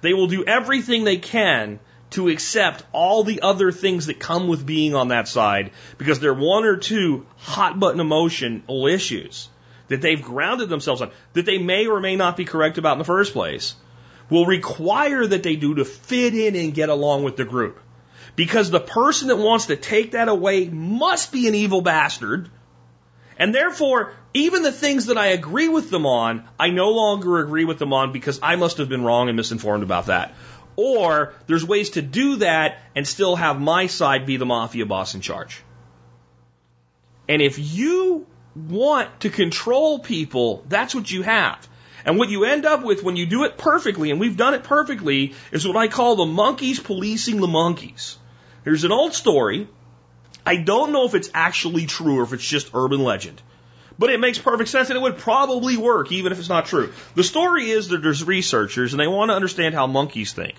[0.00, 1.78] they will do everything they can
[2.10, 6.34] to accept all the other things that come with being on that side because they're
[6.34, 9.48] one or two hot button emotional issues
[9.88, 12.98] that they've grounded themselves on that they may or may not be correct about in
[12.98, 13.74] the first place
[14.30, 17.78] will require that they do to fit in and get along with the group.
[18.34, 22.48] Because the person that wants to take that away must be an evil bastard
[23.42, 27.64] and therefore, even the things that I agree with them on, I no longer agree
[27.64, 30.32] with them on because I must have been wrong and misinformed about that.
[30.76, 35.16] Or there's ways to do that and still have my side be the mafia boss
[35.16, 35.60] in charge.
[37.28, 41.68] And if you want to control people, that's what you have.
[42.04, 44.62] And what you end up with when you do it perfectly, and we've done it
[44.62, 48.16] perfectly, is what I call the monkeys policing the monkeys.
[48.62, 49.66] There's an old story
[50.44, 53.40] I don't know if it's actually true or if it's just urban legend.
[53.98, 56.92] But it makes perfect sense and it would probably work even if it's not true.
[57.14, 60.54] The story is that there's researchers and they want to understand how monkeys think.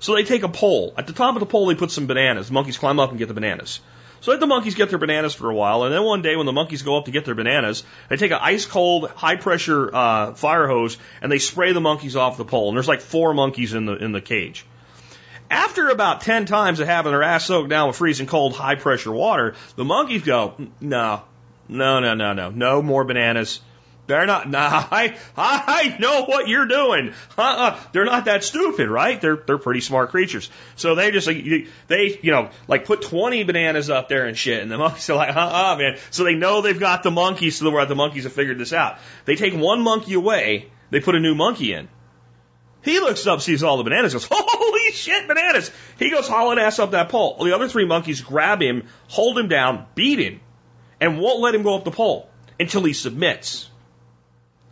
[0.00, 0.94] So they take a pole.
[0.96, 2.50] At the top of the pole, they put some bananas.
[2.50, 3.80] Monkeys climb up and get the bananas.
[4.20, 6.46] So let the monkeys get their bananas for a while, and then one day when
[6.46, 9.94] the monkeys go up to get their bananas, they take an ice cold, high pressure
[9.94, 12.68] uh, fire hose and they spray the monkeys off the pole.
[12.68, 14.66] And there's like four monkeys in the in the cage.
[15.50, 19.12] After about ten times of having their ass soaked down with freezing cold, high pressure
[19.12, 21.22] water, the monkeys go, no,
[21.68, 23.60] no, no, no, no, no more bananas.
[24.08, 24.48] They're not.
[24.58, 27.12] Nah, I I know what you're doing.
[27.36, 27.78] Uh-uh.
[27.92, 29.20] They're not that stupid, right?
[29.20, 30.50] They're they're pretty smart creatures.
[30.76, 31.44] So they just like
[31.86, 35.16] they you know like put 20 bananas up there and shit, and the monkeys are
[35.16, 35.98] like, uh-uh, man.
[36.10, 38.98] So they know they've got the monkeys, so the the monkeys have figured this out.
[39.26, 41.88] They take one monkey away, they put a new monkey in.
[42.82, 44.24] He looks up, sees all the bananas, goes,
[44.88, 45.70] holy shit, bananas!
[45.98, 47.42] He goes hauling ass up that pole.
[47.42, 50.40] The other three monkeys grab him, hold him down, beat him,
[51.00, 53.68] and won't let him go up the pole until he submits.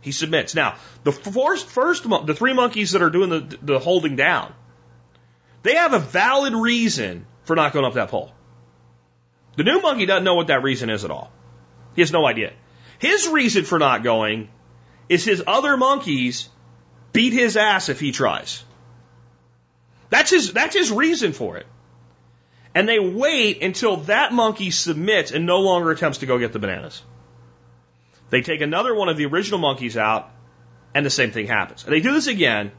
[0.01, 0.55] He submits.
[0.55, 4.53] Now, the first, first, the three monkeys that are doing the, the holding down,
[5.63, 8.31] they have a valid reason for not going up that pole.
[9.57, 11.31] The new monkey doesn't know what that reason is at all.
[11.95, 12.53] He has no idea.
[12.99, 14.49] His reason for not going
[15.09, 16.49] is his other monkeys
[17.11, 18.63] beat his ass if he tries.
[20.09, 21.65] That's his, that's his reason for it.
[22.73, 26.59] And they wait until that monkey submits and no longer attempts to go get the
[26.59, 27.01] bananas.
[28.29, 30.29] They take another one of the original monkeys out,
[30.93, 31.83] and the same thing happens.
[31.83, 32.71] And they do this again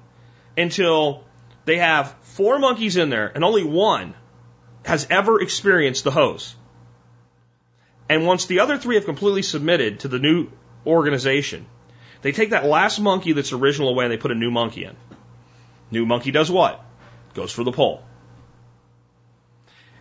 [0.56, 1.24] until
[1.64, 4.14] they have four monkeys in there, and only one
[4.84, 6.54] has ever experienced the hose.
[8.08, 10.48] And once the other three have completely submitted to the new
[10.86, 11.66] organization,
[12.22, 14.96] they take that last monkey that's original away and they put a new monkey in.
[15.90, 16.84] New monkey does what?
[17.34, 18.02] Goes for the pole.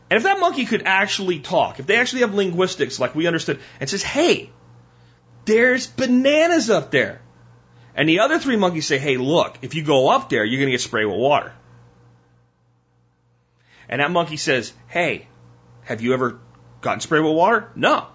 [0.09, 3.59] And if that monkey could actually talk, if they actually have linguistics like we understood,
[3.79, 4.49] and says, hey,
[5.45, 7.21] there's bananas up there.
[7.93, 10.67] And the other three monkeys say, hey, look, if you go up there, you're going
[10.67, 11.51] to get sprayed with water.
[13.89, 15.27] And that monkey says, hey,
[15.83, 16.39] have you ever
[16.81, 17.69] gotten sprayed with water?
[17.75, 18.07] No.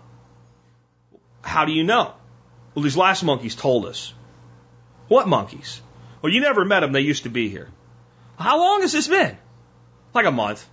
[1.43, 2.15] How do you know?
[2.75, 4.15] Well, these last monkeys told us.
[5.09, 5.81] What monkeys?
[6.23, 6.93] Well, you never met them.
[6.93, 7.69] They used to be here.
[8.43, 9.37] How long has this been?
[10.15, 10.69] Like a month.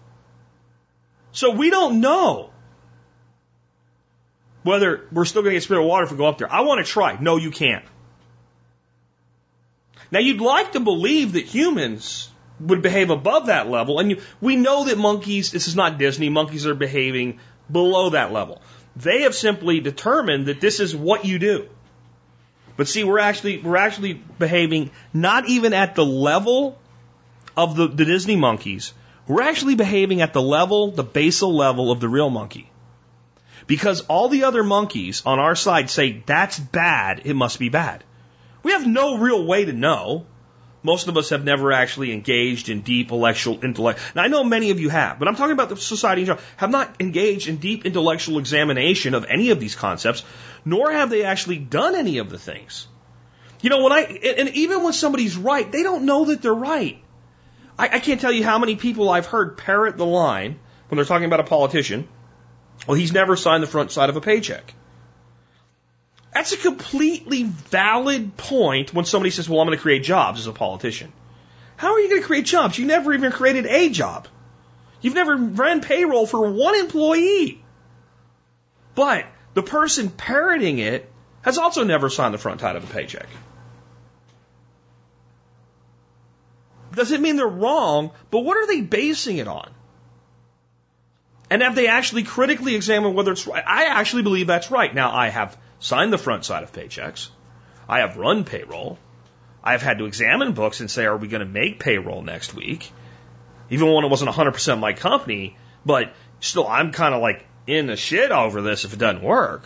[1.32, 2.50] So we don't know
[4.64, 6.52] whether we're still going to get with water if we go up there.
[6.52, 7.18] I want to try.
[7.20, 7.86] No, you can't.
[10.12, 12.30] Now, you'd like to believe that humans
[12.60, 16.30] would behave above that level, and you, we know that monkeys, this is not Disney,
[16.30, 17.40] monkeys are behaving
[17.72, 18.62] below that level.
[18.96, 21.70] They have simply determined that this is what you do.
[22.76, 26.78] But see, we're actually, we're actually behaving not even at the level
[27.56, 28.94] of the, the Disney monkeys.
[29.28, 32.72] We're actually behaving at the level, the basal level of the real monkey.
[33.68, 38.04] Because all the other monkeys on our side say that's bad, it must be bad.
[38.64, 40.26] We have no real way to know.
[40.82, 44.00] Most of us have never actually engaged in deep intellectual intellect.
[44.16, 46.44] Now I know many of you have, but I'm talking about the society in general,
[46.58, 50.24] have not engaged in deep intellectual examination of any of these concepts,
[50.64, 52.88] nor have they actually done any of the things.
[53.62, 57.00] You know, when I, and even when somebody's right, they don't know that they're right.
[57.80, 61.06] I, I can't tell you how many people I've heard parrot the line when they're
[61.06, 62.08] talking about a politician
[62.88, 64.74] well, he's never signed the front side of a paycheck.
[66.34, 70.48] That's a completely valid point when somebody says, well, I'm going to create jobs as
[70.48, 71.12] a politician.
[71.76, 72.78] How are you going to create jobs?
[72.78, 74.28] You never even created a job.
[75.02, 77.64] You've never ran payroll for one employee.
[78.96, 81.10] But the person parroting it
[81.42, 83.28] has also never signed the front side of a paycheck.
[86.94, 89.70] Doesn't mean they're wrong, but what are they basing it on?
[91.50, 93.64] And have they actually critically examined whether it's right?
[93.66, 94.94] I actually believe that's right.
[94.94, 97.30] Now, I have signed the front side of paychecks.
[97.88, 99.00] I have run payroll.
[99.64, 102.92] I've had to examine books and say, are we going to make payroll next week?
[103.70, 107.96] Even when it wasn't 100% my company, but still, I'm kind of like in the
[107.96, 109.64] shit over this if it doesn't work.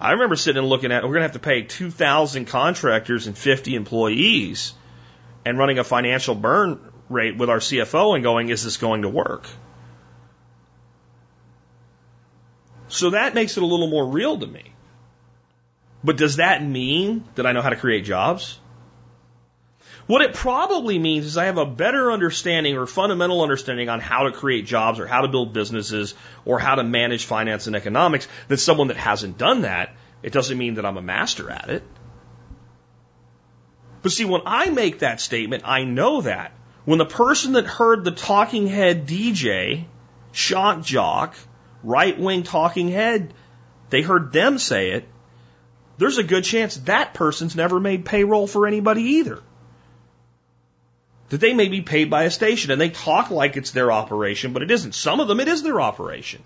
[0.00, 3.36] I remember sitting and looking at, we're going to have to pay 2,000 contractors and
[3.36, 4.74] 50 employees
[5.48, 6.78] and running a financial burn
[7.08, 9.46] rate with our CFO and going, is this going to work?
[12.88, 14.72] So that makes it a little more real to me.
[16.04, 18.58] But does that mean that I know how to create jobs?
[20.06, 24.24] What it probably means is I have a better understanding or fundamental understanding on how
[24.24, 28.28] to create jobs or how to build businesses or how to manage finance and economics
[28.48, 29.94] than someone that hasn't done that.
[30.22, 31.82] It doesn't mean that I'm a master at it.
[34.02, 36.52] But see, when I make that statement, I know that.
[36.84, 39.84] When the person that heard the talking head DJ,
[40.32, 41.36] shock jock,
[41.82, 43.34] right wing talking head,
[43.90, 45.08] they heard them say it,
[45.98, 49.42] there's a good chance that person's never made payroll for anybody either.
[51.30, 54.52] That they may be paid by a station and they talk like it's their operation,
[54.52, 54.94] but it isn't.
[54.94, 56.42] Some of them, it is their operation.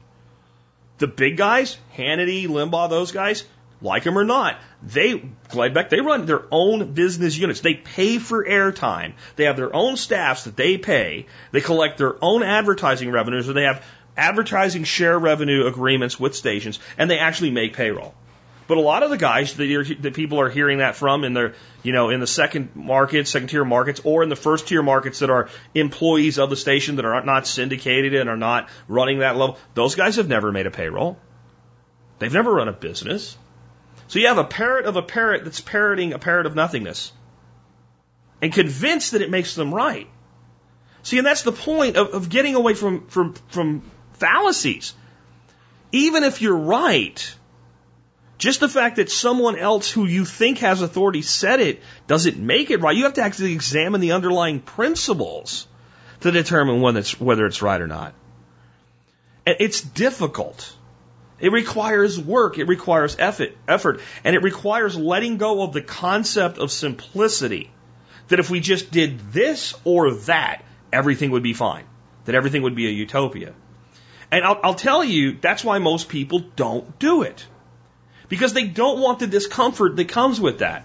[0.98, 3.44] The big guys, Hannity, Limbaugh, those guys,
[3.82, 5.18] like them or not, they,
[5.48, 7.60] Glenn Beck, they run their own business units.
[7.60, 9.14] They pay for airtime.
[9.36, 11.26] They have their own staffs that they pay.
[11.50, 13.84] They collect their own advertising revenues they have
[14.16, 18.14] advertising share revenue agreements with stations and they actually make payroll.
[18.68, 21.54] But a lot of the guys that, that people are hearing that from in their,
[21.82, 25.18] you know, in the second market, second tier markets, or in the first tier markets
[25.18, 29.36] that are employees of the station that are not syndicated and are not running that
[29.36, 31.18] level, those guys have never made a payroll.
[32.18, 33.36] They've never run a business.
[34.12, 37.12] So you have a parrot of a parrot that's parroting a parrot of nothingness
[38.42, 40.06] and convinced that it makes them right.
[41.02, 44.92] See, and that's the point of, of getting away from, from, from fallacies.
[45.92, 47.34] Even if you're right,
[48.36, 52.70] just the fact that someone else who you think has authority said it doesn't make
[52.70, 52.94] it right.
[52.94, 55.66] You have to actually examine the underlying principles
[56.20, 58.12] to determine whether it's, whether it's right or not.
[59.46, 60.76] And it's difficult.
[61.42, 66.58] It requires work, it requires effort, effort, and it requires letting go of the concept
[66.58, 67.72] of simplicity.
[68.28, 70.62] That if we just did this or that,
[70.92, 71.84] everything would be fine.
[72.26, 73.54] That everything would be a utopia.
[74.30, 77.44] And I'll, I'll tell you, that's why most people don't do it.
[78.28, 80.84] Because they don't want the discomfort that comes with that.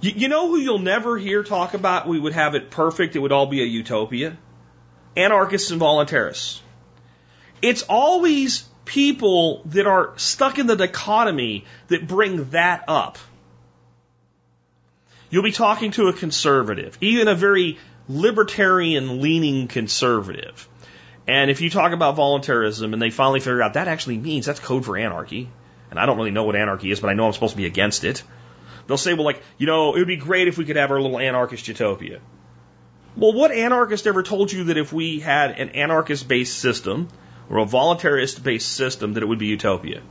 [0.00, 2.06] You, you know who you'll never hear talk about?
[2.06, 3.16] We would have it perfect.
[3.16, 4.36] It would all be a utopia.
[5.16, 6.60] Anarchists and voluntarists.
[7.60, 13.18] It's always people that are stuck in the dichotomy that bring that up.
[15.30, 17.78] You'll be talking to a conservative, even a very
[18.08, 20.66] libertarian leaning conservative.
[21.26, 24.58] And if you talk about voluntarism and they finally figure out that actually means that's
[24.58, 25.50] code for anarchy,
[25.90, 27.66] and I don't really know what anarchy is, but I know I'm supposed to be
[27.66, 28.22] against it.
[28.86, 31.00] They'll say, well, like, you know, it would be great if we could have our
[31.00, 32.20] little anarchist utopia.
[33.16, 37.08] Well, what anarchist ever told you that if we had an anarchist based system
[37.48, 40.02] or a voluntarist based system that it would be utopia.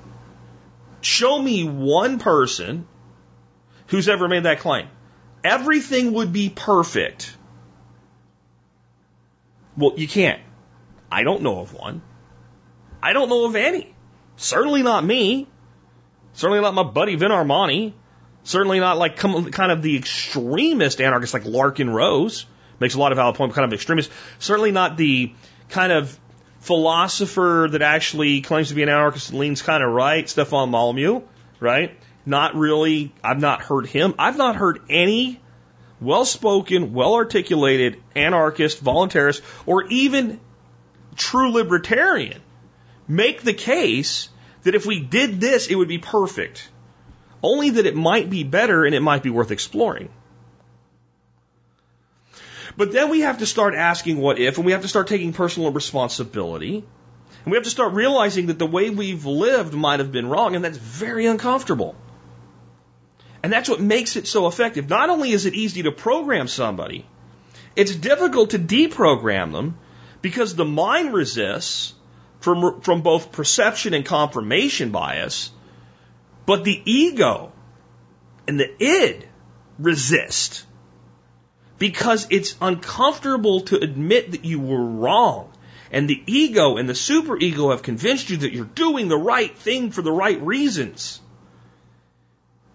[1.02, 2.88] Show me one person
[3.88, 4.88] who's ever made that claim.
[5.44, 7.36] Everything would be perfect.
[9.78, 10.42] Well, you can't.
[11.12, 12.02] I don't know of one.
[13.02, 13.96] I don't know of any.
[14.36, 15.48] Certainly not me.
[16.34, 17.94] Certainly not my buddy Vin Armani.
[18.44, 22.46] Certainly not like kind of the extremist anarchist like Larken Rose.
[22.80, 24.12] Makes a lot of valid point, kind of extremist.
[24.40, 25.34] Certainly not the
[25.70, 26.18] kind of
[26.68, 31.22] philosopher that actually claims to be an anarchist and leans kind of right, Stefan Molyneux,
[31.60, 31.98] right?
[32.26, 34.14] Not really, I've not heard him.
[34.20, 35.40] I've not heard any
[36.02, 40.40] well spoken, well articulated anarchist, voluntarist, or even
[41.16, 42.42] true libertarian
[43.08, 44.30] make the case
[44.64, 46.70] that if we did this, it would be perfect.
[47.42, 50.10] Only that it might be better and it might be worth exploring.
[52.78, 55.34] But then we have to start asking what if, and we have to start taking
[55.34, 56.86] personal responsibility.
[57.44, 60.56] And we have to start realizing that the way we've lived might have been wrong,
[60.56, 61.96] and that's very uncomfortable.
[63.42, 64.90] And that's what makes it so effective.
[64.90, 67.06] Not only is it easy to program somebody,
[67.76, 69.78] it's difficult to deprogram them
[70.22, 71.96] because the mind resists
[72.42, 75.52] from, from both perception and confirmation bias,
[76.46, 77.52] but the ego
[78.48, 79.26] and the id
[79.80, 80.67] resist
[81.78, 85.52] because it's uncomfortable to admit that you were wrong.
[85.92, 89.92] And the ego and the superego have convinced you that you're doing the right thing
[89.92, 91.22] for the right reasons.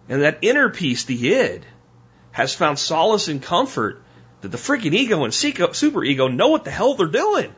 [0.09, 1.65] And that inner peace, the id,
[2.31, 4.01] has found solace and comfort
[4.41, 7.53] that the freaking ego and superego know what the hell they're doing.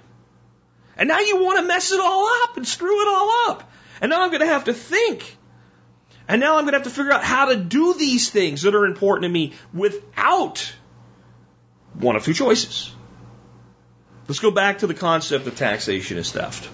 [0.97, 3.71] And now you want to mess it all up and screw it all up.
[4.01, 5.37] And now I'm going to have to think.
[6.27, 8.75] And now I'm going to have to figure out how to do these things that
[8.75, 10.73] are important to me without
[11.99, 12.93] one of two choices.
[14.27, 16.69] Let's go back to the concept of taxation as theft.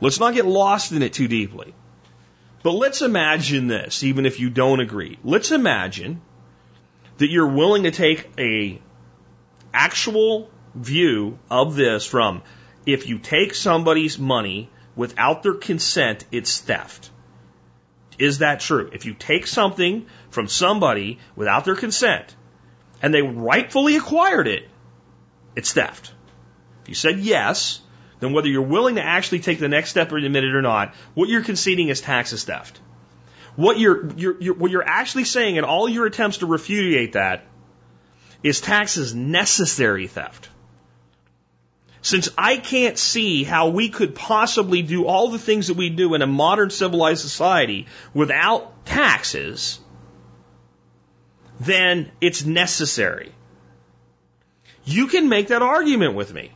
[0.00, 1.74] Let's not get lost in it too deeply.
[2.62, 5.18] But let's imagine this, even if you don't agree.
[5.24, 6.20] Let's imagine
[7.18, 8.80] that you're willing to take a
[9.72, 12.42] actual view of this from
[12.84, 17.10] if you take somebody's money without their consent, it's theft.
[18.18, 18.90] Is that true?
[18.92, 22.34] If you take something from somebody without their consent,
[23.02, 24.68] and they rightfully acquired it,
[25.54, 26.12] it's theft.
[26.82, 27.80] If you said yes,
[28.20, 30.94] then whether you're willing to actually take the next step or admit it or not,
[31.14, 32.80] what you're conceding is taxes theft.
[33.56, 37.44] What you're, you're, you're, what you're actually saying in all your attempts to repudiate that
[38.42, 40.48] is taxes necessary theft.
[42.00, 46.14] Since I can't see how we could possibly do all the things that we do
[46.14, 49.80] in a modern civilized society without taxes,
[51.60, 53.32] then it's necessary.
[54.84, 56.52] You can make that argument with me.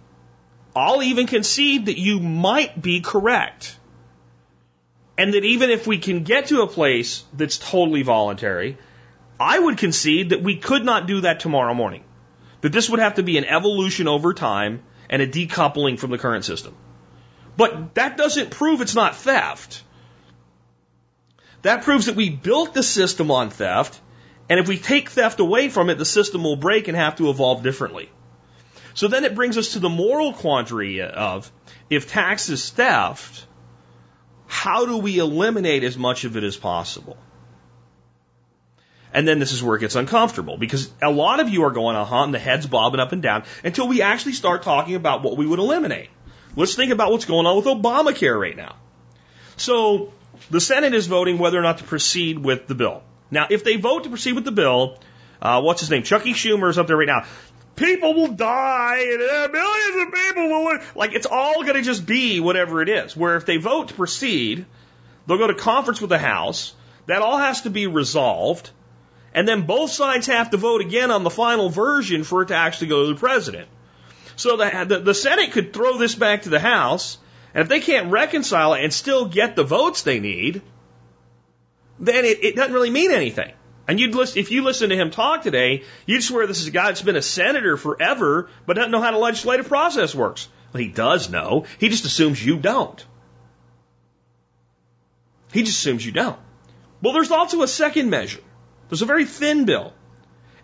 [0.74, 3.76] I'll even concede that you might be correct.
[5.18, 8.78] And that even if we can get to a place that's totally voluntary,
[9.38, 12.04] I would concede that we could not do that tomorrow morning.
[12.62, 16.18] That this would have to be an evolution over time and a decoupling from the
[16.18, 16.74] current system.
[17.56, 19.82] But that doesn't prove it's not theft.
[21.62, 24.00] That proves that we built the system on theft,
[24.52, 27.30] and if we take theft away from it, the system will break and have to
[27.30, 28.10] evolve differently.
[28.92, 31.50] So then it brings us to the moral quandary of
[31.88, 33.46] if tax is theft,
[34.46, 37.16] how do we eliminate as much of it as possible?
[39.14, 41.96] And then this is where it gets uncomfortable because a lot of you are going,
[41.96, 45.22] uh huh, and the head's bobbing up and down until we actually start talking about
[45.22, 46.10] what we would eliminate.
[46.56, 48.76] Let's think about what's going on with Obamacare right now.
[49.56, 50.12] So
[50.50, 53.02] the Senate is voting whether or not to proceed with the bill.
[53.32, 54.98] Now, if they vote to proceed with the bill,
[55.40, 56.02] uh, what's his name?
[56.02, 57.24] Chucky Schumer is up there right now.
[57.74, 62.04] People will die and uh, millions of people will, like, it's all going to just
[62.04, 63.16] be whatever it is.
[63.16, 64.66] Where if they vote to proceed,
[65.26, 66.74] they'll go to conference with the House.
[67.06, 68.70] That all has to be resolved.
[69.34, 72.54] And then both sides have to vote again on the final version for it to
[72.54, 73.66] actually go to the president.
[74.36, 77.16] So the, the, the Senate could throw this back to the House,
[77.54, 80.60] and if they can't reconcile it and still get the votes they need,
[82.02, 83.52] then it, it doesn't really mean anything.
[83.88, 86.72] And you'd listen, if you listen to him talk today, you'd swear this is a
[86.72, 90.48] guy that's been a senator forever, but doesn't know how the legislative process works.
[90.72, 91.64] Well, he does know.
[91.78, 93.04] He just assumes you don't.
[95.52, 96.38] He just assumes you don't.
[97.02, 98.40] Well, there's also a second measure.
[98.88, 99.92] There's a very thin bill.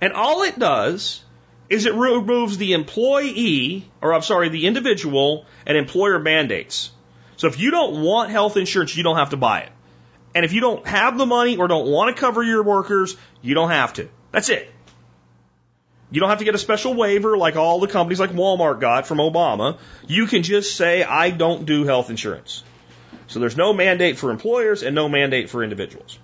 [0.00, 1.22] And all it does
[1.68, 6.90] is it removes the employee, or I'm sorry, the individual and employer mandates.
[7.36, 9.72] So if you don't want health insurance, you don't have to buy it.
[10.38, 13.56] And if you don't have the money or don't want to cover your workers, you
[13.56, 14.08] don't have to.
[14.30, 14.72] That's it.
[16.12, 19.08] You don't have to get a special waiver like all the companies like Walmart got
[19.08, 19.78] from Obama.
[20.06, 22.62] You can just say, I don't do health insurance.
[23.26, 26.20] So there's no mandate for employers and no mandate for individuals.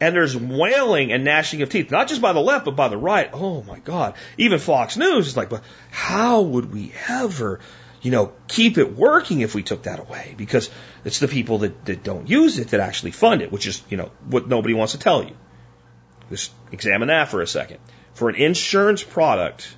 [0.00, 2.96] And there's wailing and gnashing of teeth, not just by the left, but by the
[2.96, 3.28] right.
[3.32, 4.14] Oh my God.
[4.36, 7.58] Even Fox News is like, but how would we ever,
[8.02, 10.34] you know, keep it working if we took that away?
[10.36, 10.70] Because
[11.04, 13.96] it's the people that, that don't use it that actually fund it, which is, you
[13.96, 15.36] know, what nobody wants to tell you.
[16.30, 17.78] Just examine that for a second.
[18.14, 19.74] For an insurance product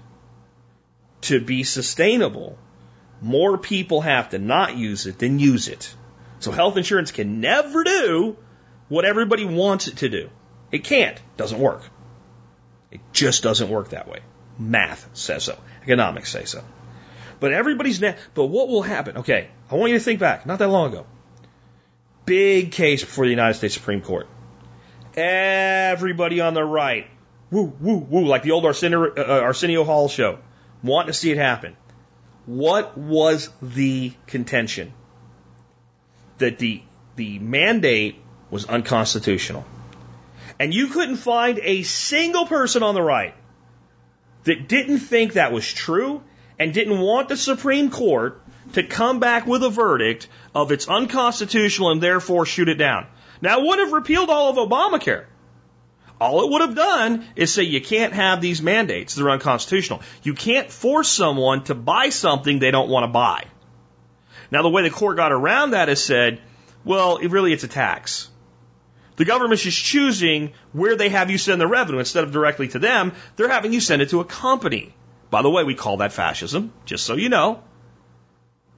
[1.23, 2.59] to be sustainable,
[3.21, 5.95] more people have to not use it than use it.
[6.41, 8.37] So health insurance can never do
[8.89, 10.31] what everybody wants it to do.
[10.73, 11.21] It can't.
[11.37, 11.83] Doesn't work.
[12.91, 14.21] It just doesn't work that way.
[14.59, 15.59] Math says so.
[15.83, 16.65] Economics say so.
[17.41, 19.19] But everybody's now, But what will happen?
[19.19, 20.47] Okay, I want you to think back.
[20.47, 21.07] Not that long ago.
[22.27, 24.29] Big case before the United States Supreme Court.
[25.17, 27.07] Everybody on the right,
[27.51, 30.39] woo, woo, woo, like the old Arsenio, uh, Arsenio Hall show,
[30.83, 31.77] wanting to see it happen.
[32.47, 34.93] What was the contention?
[36.39, 36.83] That the
[37.17, 38.17] the mandate
[38.51, 39.65] was unconstitutional.
[40.59, 43.35] And you couldn't find a single person on the right
[44.45, 46.23] that didn't think that was true
[46.61, 48.43] and didn't want the Supreme Court
[48.75, 53.07] to come back with a verdict of it's unconstitutional and therefore shoot it down.
[53.41, 55.25] Now, it would have repealed all of Obamacare.
[56.21, 59.15] All it would have done is say you can't have these mandates.
[59.15, 60.03] They're unconstitutional.
[60.23, 63.47] You can't force someone to buy something they don't want to buy.
[64.51, 66.43] Now, the way the court got around that is said,
[66.85, 68.29] well, it really it's a tax.
[69.17, 72.01] The government's just choosing where they have you send the revenue.
[72.01, 74.95] Instead of directly to them, they're having you send it to a company.
[75.31, 77.63] By the way, we call that fascism, just so you know.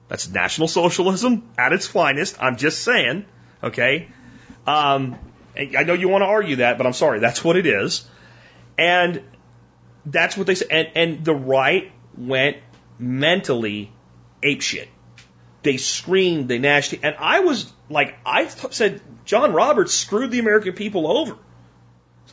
[0.07, 2.37] That's National Socialism at its finest.
[2.39, 3.25] I'm just saying,
[3.63, 4.09] okay?
[4.67, 5.17] Um,
[5.57, 8.07] I know you want to argue that, but I'm sorry, that's what it is.
[8.77, 9.23] And
[10.05, 10.67] that's what they said.
[10.69, 12.57] And, and the right went
[12.99, 13.91] mentally
[14.43, 14.87] apeshit.
[15.63, 20.73] They screamed, they gnashed, and I was like, I said, John Roberts screwed the American
[20.73, 21.37] people over.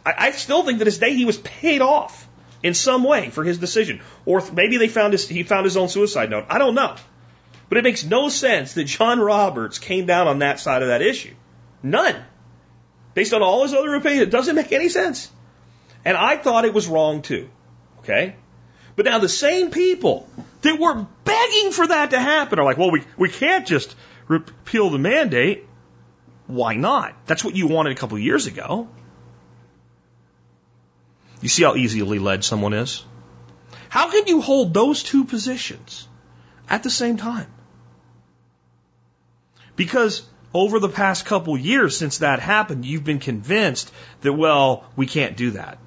[0.05, 2.29] I, I still think that his day he was paid off
[2.63, 5.89] in some way for his decision, or maybe they found his, he found his own
[5.89, 6.47] suicide note.
[6.49, 6.95] I don't know,
[7.69, 11.03] but it makes no sense that John Roberts came down on that side of that
[11.03, 11.35] issue.
[11.83, 12.17] None.
[13.15, 15.31] Based on all his other opinions, it doesn't make any sense.
[16.05, 17.49] And I thought it was wrong too.
[18.01, 18.37] Okay?
[18.97, 20.29] But now the same people
[20.63, 23.95] that were begging for that to happen are like, well, we, we can't just
[24.29, 25.67] repeal the mandate.
[26.47, 27.15] Why not?
[27.27, 28.89] That's what you wanted a couple of years ago.
[31.41, 33.05] You see how easily led someone is?
[33.89, 36.07] How can you hold those two positions
[36.71, 37.49] at the same time.
[39.75, 40.23] Because
[40.55, 45.37] over the past couple years since that happened, you've been convinced that, well, we can't
[45.37, 45.79] do that.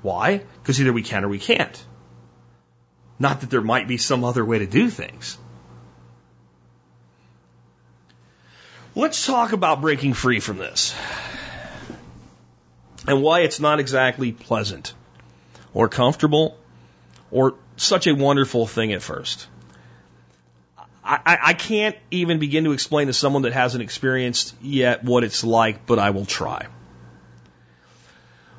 [0.00, 0.38] Why?
[0.62, 1.84] Because either we can or we can't.
[3.18, 5.36] Not that there might be some other way to do things.
[8.94, 10.94] Let's talk about breaking free from this
[13.06, 14.92] and why it's not exactly pleasant
[15.74, 16.56] or comfortable
[17.30, 19.46] or such a wonderful thing at first.
[21.04, 25.42] I, I can't even begin to explain to someone that hasn't experienced yet what it's
[25.42, 26.66] like, but I will try.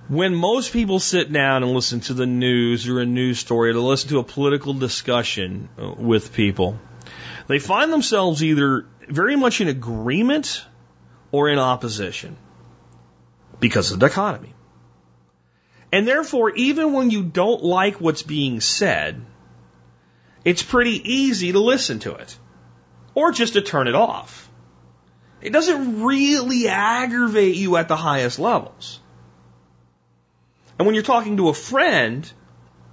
[0.08, 3.74] When most people sit down and listen to the news or a news story or
[3.74, 6.80] to listen to a political discussion uh, with people,
[7.48, 10.66] they find themselves either very much in agreement
[11.32, 12.36] or in opposition
[13.60, 14.56] because of the dichotomy.
[15.92, 19.22] And therefore, even when you don't like what's being said,
[20.46, 22.38] it's pretty easy to listen to it
[23.16, 24.50] or just to turn it off.
[25.42, 29.00] It doesn't really aggravate you at the highest levels.
[30.78, 32.32] And when you're talking to a friend,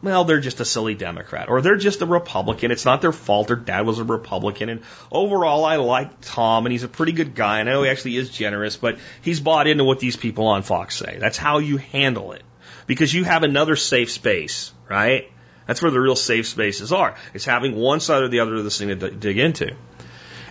[0.02, 2.70] well, they're just a silly Democrat or they're just a Republican.
[2.70, 3.48] It's not their fault.
[3.48, 4.68] Their dad was a Republican.
[4.68, 4.82] And
[5.12, 7.60] overall, I like Tom and he's a pretty good guy.
[7.60, 10.62] And I know he actually is generous, but he's bought into what these people on
[10.62, 11.18] Fox say.
[11.20, 12.42] That's how you handle it
[12.86, 15.30] because you have another safe space, right?
[15.66, 17.16] That's where the real safe spaces are.
[17.34, 19.74] It's having one side or the other of this thing to dig into.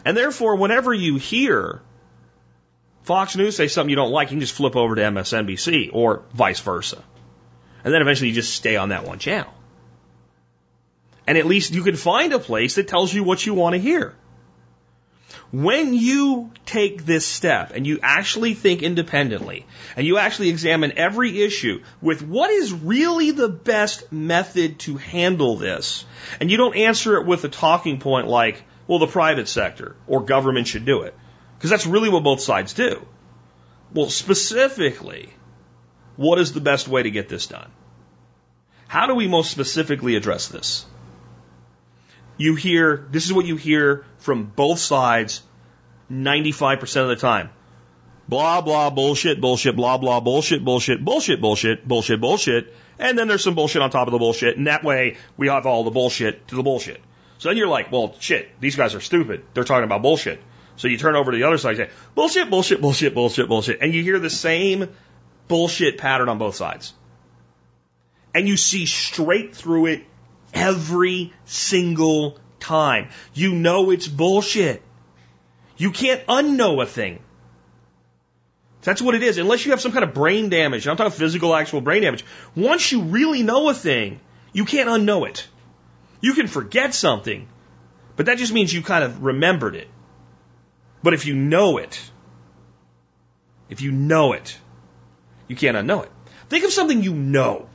[0.04, 1.82] And therefore, whenever you hear
[3.04, 6.24] Fox News say something you don't like, you can just flip over to MSNBC or
[6.34, 7.04] vice versa.
[7.84, 9.54] And then eventually you just stay on that one channel.
[11.28, 13.80] And at least you can find a place that tells you what you want to
[13.80, 14.16] hear.
[15.52, 19.66] When you take this step and you actually think independently
[19.96, 25.56] and you actually examine every issue with what is really the best method to handle
[25.56, 26.06] this,
[26.40, 30.22] and you don't answer it with a talking point like, well, the private sector or
[30.22, 31.16] government should do it,
[31.58, 33.06] because that's really what both sides do.
[33.94, 35.30] Well, specifically,
[36.16, 37.72] what is the best way to get this done?
[38.88, 40.86] How do we most specifically address this?
[42.38, 45.42] You hear, this is what you hear from both sides
[46.12, 47.50] 95% of the time.
[48.28, 52.74] Blah, blah, bullshit, bullshit, blah, blah, bullshit, bullshit, bullshit, bullshit, bullshit, bullshit.
[52.98, 54.58] And then there's some bullshit on top of the bullshit.
[54.58, 57.02] And that way we have all the bullshit to the bullshit.
[57.38, 59.44] So then you're like, well, shit, these guys are stupid.
[59.54, 60.42] They're talking about bullshit.
[60.78, 63.80] So you turn over to the other side and say, bullshit, bullshit, bullshit, bullshit, bullshit.
[63.82, 64.90] And you hear the same
[65.48, 66.94] bullshit pattern on both sides.
[68.34, 70.06] And you see straight through it
[70.56, 73.10] every single time.
[73.34, 74.82] You know it's bullshit.
[75.78, 77.20] You can't unknow a thing.
[78.82, 79.38] That's what it is.
[79.38, 80.88] Unless you have some kind of brain damage.
[80.88, 82.24] I'm talking physical, actual brain damage.
[82.56, 84.20] Once you really know a thing,
[84.54, 85.48] you can't unknow it.
[86.22, 87.48] You can forget something,
[88.16, 89.88] but that just means you kind of remembered it.
[91.04, 92.00] But if you know it,
[93.70, 94.58] if you know it,
[95.48, 96.12] you can't unknow it.
[96.50, 97.68] Think of something you know.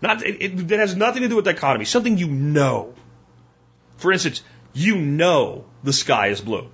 [0.00, 1.84] Not, it, it, it has nothing to do with dichotomy.
[1.84, 2.94] Something you know.
[3.96, 4.42] For instance,
[4.72, 6.68] you know the sky is blue.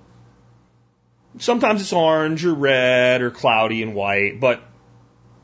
[1.39, 4.61] Sometimes it's orange or red or cloudy and white, but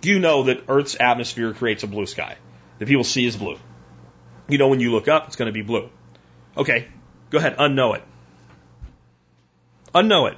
[0.03, 2.37] you know that Earth's atmosphere creates a blue sky
[2.79, 3.57] that people see as blue.
[4.47, 5.89] You know when you look up, it's going to be blue.
[6.55, 6.87] Okay,
[7.29, 8.03] go ahead, unknow it.
[9.93, 10.37] Unknow it.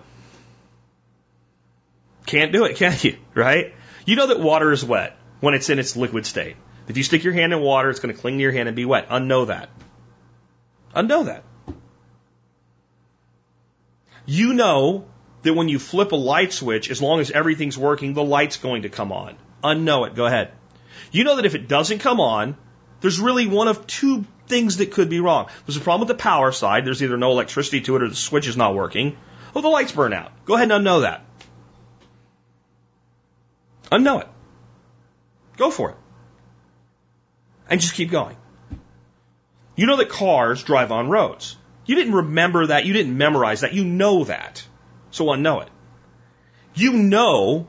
[2.25, 3.17] Can't do it, can you?
[3.35, 3.73] Right?
[4.05, 6.55] You know that water is wet when it's in its liquid state.
[6.87, 8.75] If you stick your hand in water, it's going to cling to your hand and
[8.75, 9.09] be wet.
[9.09, 9.69] Unknow that.
[10.95, 11.43] Unknow that.
[14.25, 15.05] You know
[15.43, 18.83] that when you flip a light switch, as long as everything's working, the light's going
[18.83, 19.37] to come on.
[19.63, 20.15] Unknow it.
[20.15, 20.51] Go ahead.
[21.11, 22.57] You know that if it doesn't come on,
[23.01, 25.49] there's really one of two things that could be wrong.
[25.65, 26.85] There's a problem with the power side.
[26.85, 29.17] There's either no electricity to it or the switch is not working.
[29.53, 30.31] Or the lights burn out.
[30.45, 31.25] Go ahead and unknow that.
[33.91, 34.27] Unknow it.
[35.57, 35.95] Go for it
[37.73, 38.37] and just keep going.
[39.75, 41.57] You know that cars drive on roads.
[41.87, 42.85] You didn't remember that.
[42.85, 43.73] You didn't memorize that.
[43.73, 44.63] You know that.
[45.09, 45.69] So unknow it.
[46.75, 47.67] You know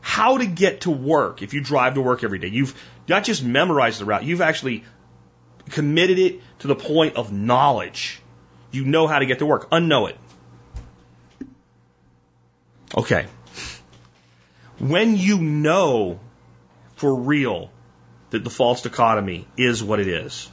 [0.00, 2.46] how to get to work if you drive to work every day.
[2.46, 4.84] You've not just memorized the route, you've actually
[5.70, 8.20] committed it to the point of knowledge.
[8.70, 9.68] You know how to get to work.
[9.70, 10.18] Unknow it.
[12.96, 13.26] Okay.
[14.78, 16.20] When you know
[16.94, 17.72] for real
[18.32, 20.50] that the false dichotomy is what it is.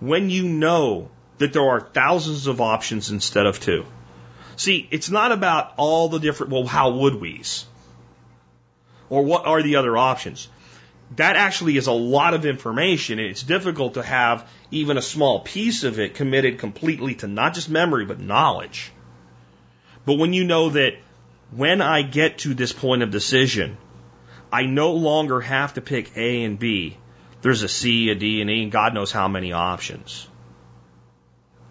[0.00, 3.86] When you know that there are thousands of options instead of two.
[4.56, 7.64] See, it's not about all the different, well, how would we's?
[9.08, 10.48] Or what are the other options?
[11.16, 15.40] that actually is a lot of information, and it's difficult to have even a small
[15.40, 18.92] piece of it committed completely to not just memory, but knowledge.
[20.04, 20.96] But when you know that
[21.50, 23.78] when I get to this point of decision,
[24.52, 26.96] I no longer have to pick A and B.
[27.40, 30.28] There's a C, a D, and E, and God knows how many options.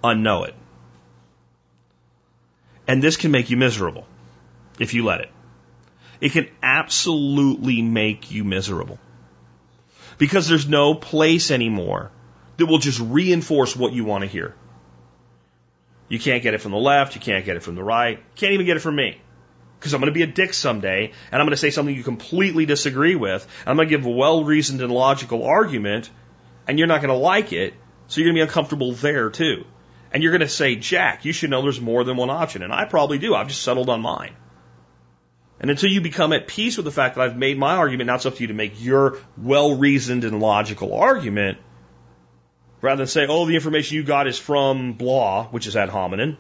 [0.04, 0.56] Unknow it.
[2.88, 4.06] And this can make you miserable
[4.80, 5.30] if you let it.
[6.22, 8.98] It can absolutely make you miserable.
[10.18, 12.12] Because there's no place anymore
[12.58, 14.56] that will just reinforce what you want to hear.
[16.10, 18.54] You can't get it from the left, you can't get it from the right, can't
[18.54, 19.22] even get it from me.
[19.80, 22.04] Because I'm going to be a dick someday, and I'm going to say something you
[22.04, 26.10] completely disagree with, and I'm going to give a well reasoned and logical argument,
[26.68, 27.74] and you're not going to like it,
[28.08, 29.66] so you're going to be uncomfortable there too.
[30.12, 32.64] And you're going to say, Jack, you should know there's more than one option.
[32.64, 33.36] And I probably do.
[33.36, 34.34] I've just settled on mine.
[35.60, 38.16] And until you become at peace with the fact that I've made my argument, now
[38.16, 41.58] it's up to you to make your well reasoned and logical argument,
[42.82, 46.38] rather than say, oh, the information you got is from blah, which is ad hominem,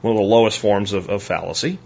[0.00, 1.78] one of the lowest forms of, of fallacy.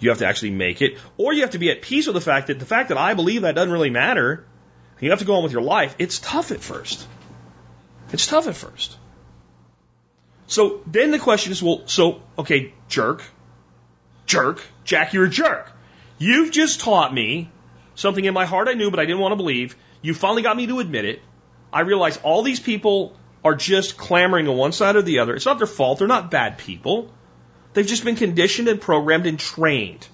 [0.00, 0.98] You have to actually make it.
[1.16, 3.14] Or you have to be at peace with the fact that the fact that I
[3.14, 4.46] believe that doesn't really matter.
[4.98, 5.94] You have to go on with your life.
[5.98, 7.06] It's tough at first.
[8.12, 8.96] It's tough at first.
[10.46, 13.22] So then the question is, well, so, okay, jerk,
[14.26, 15.70] jerk, Jack, you're a jerk.
[16.18, 17.50] You've just taught me
[17.94, 19.76] something in my heart I knew, but I didn't want to believe.
[20.02, 21.22] You finally got me to admit it.
[21.72, 25.34] I realize all these people are just clamoring on one side or the other.
[25.34, 26.00] It's not their fault.
[26.00, 27.12] They're not bad people.
[27.72, 30.06] They've just been conditioned and programmed and trained.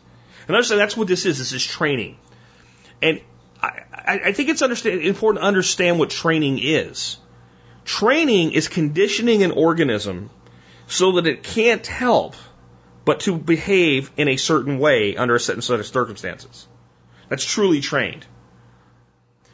[0.47, 1.39] And understand that's what this is.
[1.39, 2.19] This is training.
[3.03, 3.21] And
[3.63, 7.17] I, I think it's important to understand what training is.
[7.85, 10.31] Training is conditioning an organism
[10.87, 12.37] so that it can't help
[13.05, 16.67] but to behave in a certain way under a certain set of circumstances.
[17.29, 18.27] That's truly trained.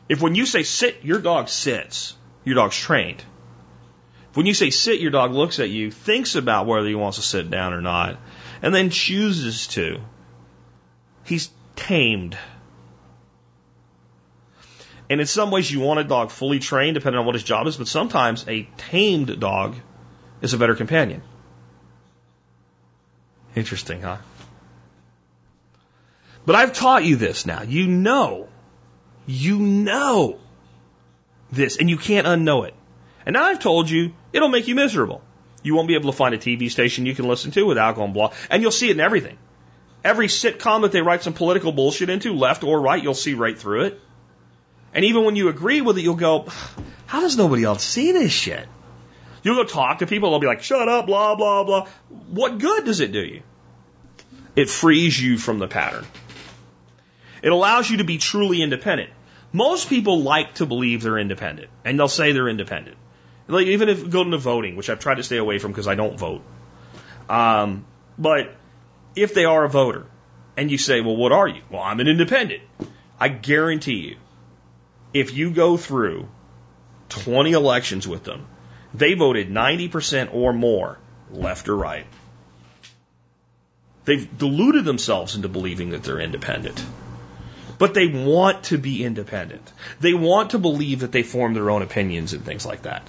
[0.08, 3.22] If when you say sit, your dog sits, your dog's trained.
[4.34, 7.22] When you say sit, your dog looks at you, thinks about whether he wants to
[7.22, 8.18] sit down or not,
[8.62, 10.00] and then chooses to.
[11.24, 12.38] He's tamed.
[15.10, 17.66] And in some ways, you want a dog fully trained, depending on what his job
[17.66, 19.76] is, but sometimes a tamed dog
[20.40, 21.22] is a better companion.
[23.54, 24.16] Interesting, huh?
[26.46, 27.62] But I've taught you this now.
[27.62, 28.48] You know.
[29.26, 30.40] You know
[31.52, 32.74] this, and you can't unknow it.
[33.26, 35.22] And now I've told you, it'll make you miserable.
[35.62, 38.12] You won't be able to find a TV station you can listen to without going
[38.12, 38.32] blah.
[38.50, 39.38] And you'll see it in everything.
[40.04, 43.56] Every sitcom that they write some political bullshit into, left or right, you'll see right
[43.56, 44.00] through it.
[44.92, 46.48] And even when you agree with it, you'll go,
[47.06, 48.66] how does nobody else see this shit?
[49.42, 51.88] You'll go talk to people, they'll be like, shut up, blah, blah, blah.
[52.08, 53.42] What good does it do you?
[54.54, 56.04] It frees you from the pattern.
[57.42, 59.10] It allows you to be truly independent.
[59.52, 62.96] Most people like to believe they're independent, and they'll say they're independent.
[63.48, 65.94] Like even if going to voting, which I've tried to stay away from because I
[65.94, 66.42] don't vote.
[67.28, 67.84] Um,
[68.18, 68.54] but
[69.16, 70.06] if they are a voter,
[70.56, 72.62] and you say, "Well, what are you?" Well, I'm an independent.
[73.18, 74.16] I guarantee you,
[75.14, 76.28] if you go through
[77.10, 78.46] 20 elections with them,
[78.94, 80.98] they voted 90% or more,
[81.30, 82.06] left or right.
[84.04, 86.84] They've deluded themselves into believing that they're independent.
[87.78, 89.72] But they want to be independent.
[90.00, 93.08] They want to believe that they form their own opinions and things like that.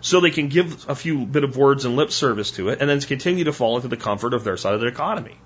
[0.00, 2.88] So they can give a few bit of words and lip service to it and
[2.88, 5.36] then continue to fall into the comfort of their side of the dichotomy.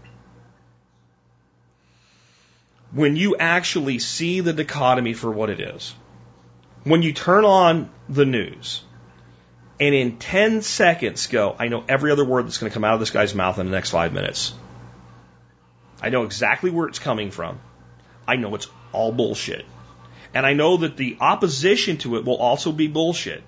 [2.91, 5.95] When you actually see the dichotomy for what it is,
[6.85, 8.83] when you turn on the news
[9.81, 12.95] and in 10 seconds go, I know every other word that's going to come out
[12.95, 14.53] of this guy's mouth in the next five minutes.
[16.03, 17.61] I know exactly where it's coming from.
[18.29, 19.65] I know it's all bullshit.
[20.35, 23.43] And I know that the opposition to it will also be bullshit.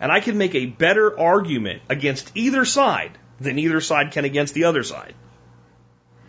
[0.00, 4.54] And I can make a better argument against either side than either side can against
[4.54, 5.14] the other side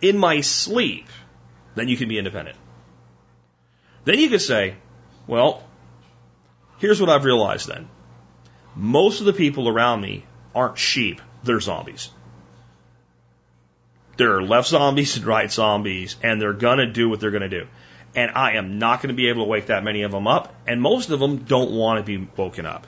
[0.00, 1.06] in my sleep,
[1.74, 2.56] then you can be independent.
[4.04, 4.74] Then you can say,
[5.26, 5.62] well,
[6.78, 7.88] here's what I've realized then.
[8.74, 12.10] Most of the people around me aren't sheep, they're zombies.
[14.16, 17.66] There are left zombies and right zombies, and they're gonna do what they're gonna do.
[18.14, 20.80] And I am not gonna be able to wake that many of them up, and
[20.80, 22.86] most of them don't want to be woken up.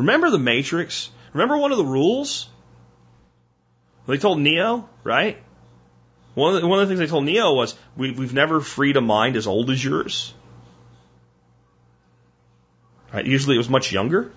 [0.00, 1.10] Remember the Matrix?
[1.34, 2.48] Remember one of the rules?
[4.06, 5.36] They told Neo, right?
[6.32, 8.96] One of the, one of the things they told Neo was, we, we've never freed
[8.96, 10.32] a mind as old as yours.
[13.12, 13.26] Right?
[13.26, 14.32] Usually it was much younger.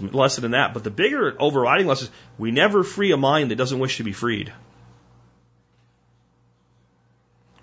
[0.00, 0.74] Lesson in that.
[0.74, 4.04] But the bigger overriding lesson is we never free a mind that doesn't wish to
[4.04, 4.52] be freed.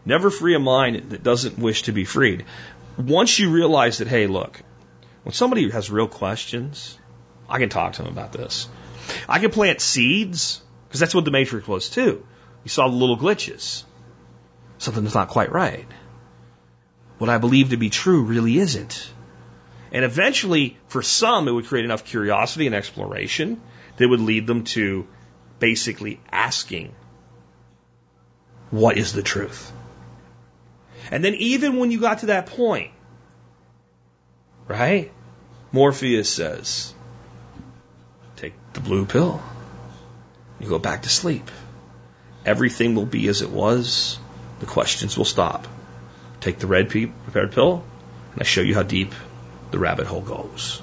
[0.04, 2.44] Never free a mind that doesn't wish to be freed.
[2.98, 4.62] once you realize that, hey, look,
[5.24, 6.98] when somebody has real questions,
[7.48, 8.68] I can talk to them about this.
[9.28, 12.26] I can plant seeds, because that's what the Matrix was too.
[12.64, 13.84] You saw the little glitches.
[14.78, 15.88] Something that's not quite right.
[17.18, 19.12] What I believe to be true really isn't.
[19.92, 23.62] And eventually, for some, it would create enough curiosity and exploration
[23.98, 25.08] that would lead them to
[25.58, 26.94] basically asking,
[28.70, 29.72] what is the truth?
[31.12, 32.92] And then even when you got to that point,
[34.70, 35.12] right?
[35.74, 36.94] Morpheus says,
[38.38, 39.42] take the blue pill.
[40.60, 41.50] You go back to sleep.
[42.46, 44.18] Everything will be as it was.
[44.60, 45.68] The questions will stop.
[46.40, 47.84] Take the red prepared pill,
[48.34, 49.14] and I show you how deep
[49.72, 50.82] the rabbit hole goes.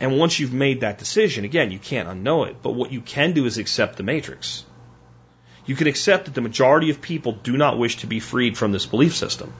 [0.00, 3.32] And once you've made that decision, again, you can't unknow it, but what you can
[3.32, 4.64] do is accept the matrix.
[5.66, 8.72] You can accept that the majority of people do not wish to be freed from
[8.72, 9.52] this belief system.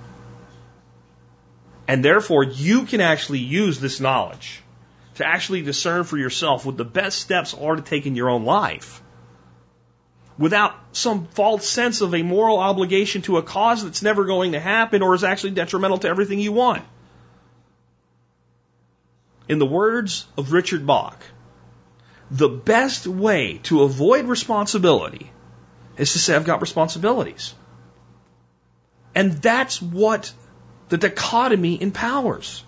[1.86, 4.62] And therefore, you can actually use this knowledge
[5.16, 8.44] to actually discern for yourself what the best steps are to take in your own
[8.44, 9.02] life
[10.38, 14.60] without some false sense of a moral obligation to a cause that's never going to
[14.60, 16.82] happen or is actually detrimental to everything you want.
[19.48, 21.22] In the words of Richard Bach,
[22.30, 25.30] the best way to avoid responsibility
[25.96, 27.54] is to say, I've got responsibilities.
[29.14, 30.32] And that's what
[30.94, 32.62] the dichotomy empowers.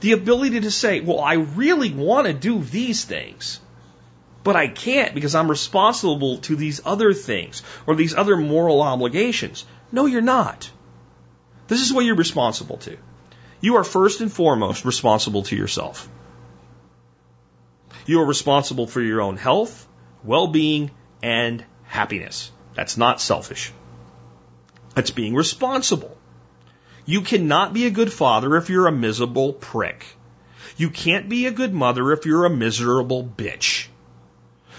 [0.00, 3.60] The ability to say, well, I really want to do these things,
[4.42, 9.66] but I can't because I'm responsible to these other things or these other moral obligations.
[9.92, 10.70] No, you're not.
[11.66, 12.96] This is what you're responsible to.
[13.60, 16.08] You are first and foremost responsible to yourself.
[18.06, 19.86] You are responsible for your own health,
[20.24, 20.90] well-being,
[21.22, 22.50] and happiness.
[22.74, 23.72] That's not selfish.
[24.94, 26.17] That's being responsible.
[27.08, 30.04] You cannot be a good father if you're a miserable prick.
[30.76, 33.86] You can't be a good mother if you're a miserable bitch.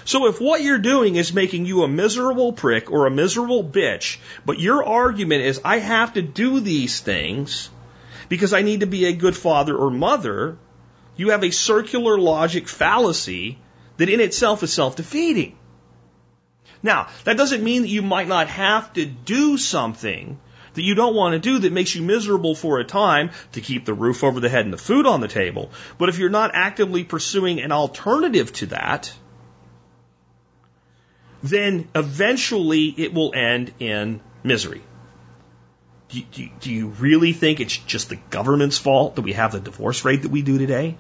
[0.05, 4.19] So if what you're doing is making you a miserable prick or a miserable bitch,
[4.45, 7.71] but your argument is I have to do these things
[8.27, 10.59] because I need to be a good father or mother,
[11.15, 13.57] you have a circular logic fallacy
[13.97, 15.57] that in itself is self-defeating.
[16.83, 20.39] Now, that doesn't mean that you might not have to do something
[20.73, 23.85] that you don't want to do that makes you miserable for a time to keep
[23.85, 25.71] the roof over the head and the food on the table.
[25.97, 29.11] But if you're not actively pursuing an alternative to that,
[31.41, 34.81] then eventually it will end in misery.
[36.09, 39.59] Do you, do you, really think it's just the government's fault that we have the
[39.59, 40.97] divorce rate that we do today?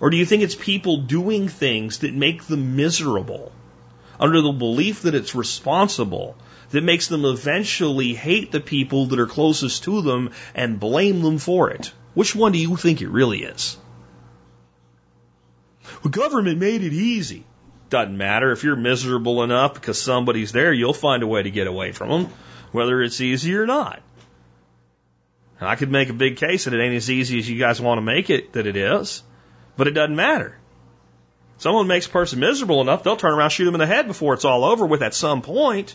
[0.00, 3.52] Or do you think it's people doing things that make them miserable
[4.18, 6.36] under the belief that it's responsible
[6.70, 11.38] that makes them eventually hate the people that are closest to them and blame them
[11.38, 11.92] for it.
[12.14, 13.76] Which one do you think it really is?
[16.02, 17.44] The government made it easy.
[17.88, 18.52] Doesn't matter.
[18.52, 22.08] If you're miserable enough because somebody's there, you'll find a way to get away from
[22.08, 22.32] them,
[22.72, 24.00] whether it's easy or not.
[25.58, 27.80] And I could make a big case that it ain't as easy as you guys
[27.80, 29.22] want to make it that it is,
[29.76, 30.56] but it doesn't matter.
[31.58, 34.32] Someone makes a person miserable enough, they'll turn around, shoot them in the head before
[34.32, 35.94] it's all over with at some point.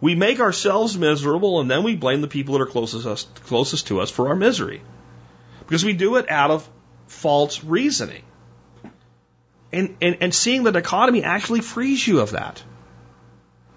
[0.00, 3.88] We make ourselves miserable and then we blame the people that are closest, us, closest
[3.88, 4.82] to us for our misery.
[5.60, 6.68] Because we do it out of
[7.06, 8.22] false reasoning.
[9.72, 12.62] And, and, and seeing the dichotomy actually frees you of that.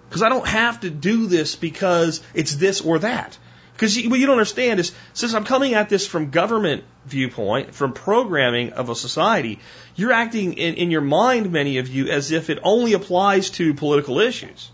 [0.08, 3.36] Because I don't have to do this because it's this or that.
[3.72, 7.92] Because what you don't understand is, since I'm coming at this from government viewpoint, from
[7.92, 9.58] programming of a society,
[9.96, 13.74] you're acting in, in your mind, many of you, as if it only applies to
[13.74, 14.70] political issues.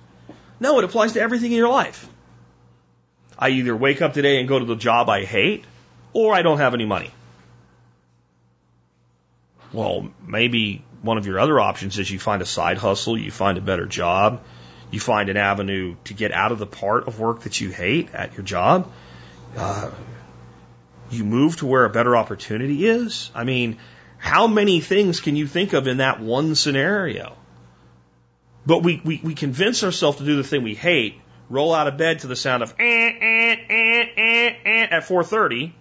[0.61, 2.09] No, it applies to everything in your life.
[3.39, 5.65] I either wake up today and go to the job I hate,
[6.13, 7.11] or I don't have any money.
[9.73, 13.57] Well, maybe one of your other options is you find a side hustle, you find
[13.57, 14.43] a better job,
[14.91, 18.15] you find an avenue to get out of the part of work that you hate
[18.15, 18.93] at your job.
[19.57, 19.91] Uh,
[21.11, 23.31] you move to where a better opportunity is.
[23.35, 23.79] I mean,
[24.19, 27.37] how many things can you think of in that one scenario?
[28.67, 31.97] But we, we, we convince ourselves to do the thing we hate, roll out of
[31.97, 35.73] bed to the sound of eh, eh, eh, eh, eh, at 4.30,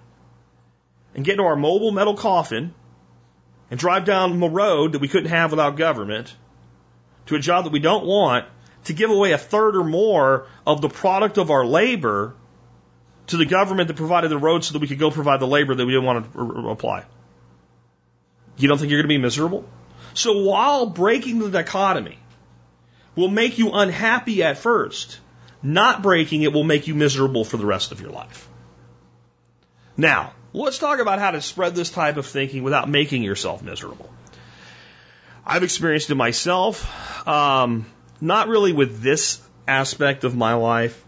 [1.16, 2.74] and get into our mobile metal coffin,
[3.70, 6.34] and drive down a road that we couldn't have without government,
[7.28, 8.46] to a job that we don't want,
[8.86, 12.36] to give away a third or more of the product of our labor
[13.28, 15.76] to the government that provided the road so that we could go provide the labor
[15.76, 17.06] that we didn't want to apply.
[18.58, 19.66] You don't think you're going to be miserable?
[20.14, 22.18] So while breaking the dichotomy,
[23.20, 25.20] will make you unhappy at first,
[25.62, 28.48] Not breaking it will make you miserable for the rest of your life.
[29.98, 34.10] Now, let's talk about how to spread this type of thinking without making yourself miserable.
[35.46, 37.86] I've experienced it myself, um,
[38.22, 41.04] not really with this aspect of my life,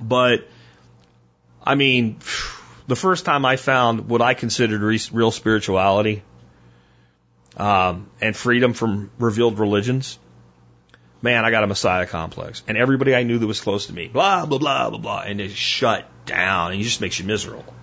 [0.00, 0.48] but
[1.62, 2.18] I mean,
[2.86, 4.80] the first time I found what I considered
[5.12, 6.22] real spirituality
[7.56, 10.18] um, and freedom from revealed religions,
[11.22, 12.62] man, I got a Messiah complex.
[12.66, 15.40] And everybody I knew that was close to me, blah, blah, blah, blah, blah, and
[15.40, 17.74] it shut down and it just makes you miserable.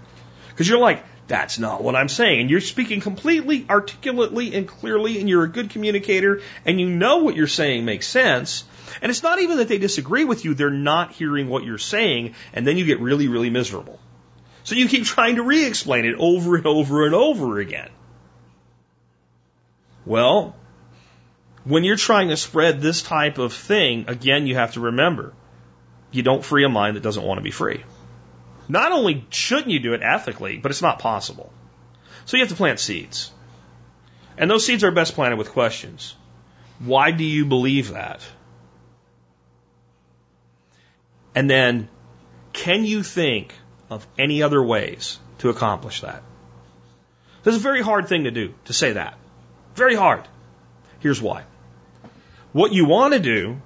[0.50, 2.42] Because you're like, that's not what I'm saying.
[2.42, 7.18] And you're speaking completely articulately and clearly, and you're a good communicator, and you know
[7.18, 8.66] what you're saying makes sense.
[9.02, 12.36] And it's not even that they disagree with you, they're not hearing what you're saying,
[12.52, 14.00] and then you get really, really miserable.
[14.64, 17.90] So you keep trying to re explain it over and over and over again.
[20.06, 20.56] Well,
[21.70, 25.34] when you're trying to spread this type of thing, again, you have to remember
[26.11, 27.84] you don't free a mind that doesn't want to be free.
[28.67, 31.53] Not only shouldn't you do it ethically, but it's not possible.
[32.26, 33.32] So you have to plant seeds.
[34.36, 36.15] And those seeds are best planted with questions.
[36.80, 38.22] Why do you believe that?
[41.36, 41.88] And then,
[42.51, 43.53] can you think
[43.91, 46.24] of any other ways to accomplish that?
[47.43, 49.20] This is a very hard thing to do, to say that.
[49.76, 50.28] Very hard.
[50.99, 51.43] Here's why.
[52.52, 53.62] What you want to do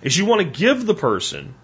[0.00, 1.54] is you want to give the person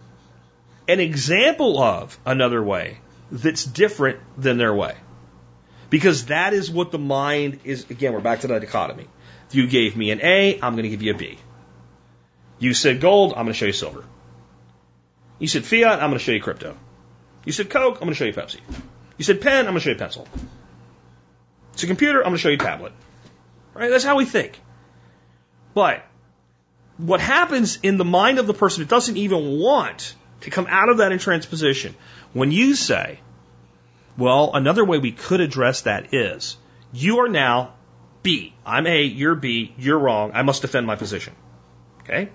[0.86, 2.98] an example of another way
[3.30, 4.94] that's different than their way.
[5.90, 7.90] Because that is what the mind is.
[7.90, 9.06] Again, we're back to the dichotomy.
[9.50, 11.38] You gave me an A, I'm going to give you a B.
[12.58, 14.04] You said gold, I'm going to show you silver.
[15.38, 16.76] You said fiat, I'm going to show you crypto.
[17.44, 18.60] You said Coke, I'm going to show you Pepsi.
[19.16, 20.28] You said pen, I'm going to show you pencil.
[21.72, 22.92] It's a computer, I'm going to show you tablet.
[23.72, 23.88] Right?
[23.88, 24.60] That's how we think.
[25.72, 26.04] But
[26.98, 30.88] what happens in the mind of the person who doesn't even want to come out
[30.88, 31.94] of that entranced position,
[32.32, 33.20] when you say,
[34.16, 36.56] well, another way we could address that is
[36.92, 37.74] you are now
[38.22, 38.52] B.
[38.66, 41.34] I'm A, you're B, you're wrong, I must defend my position.
[42.00, 42.30] Okay?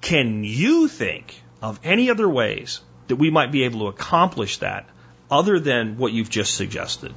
[0.00, 4.88] Can you think of any other ways that we might be able to accomplish that
[5.30, 7.14] other than what you've just suggested?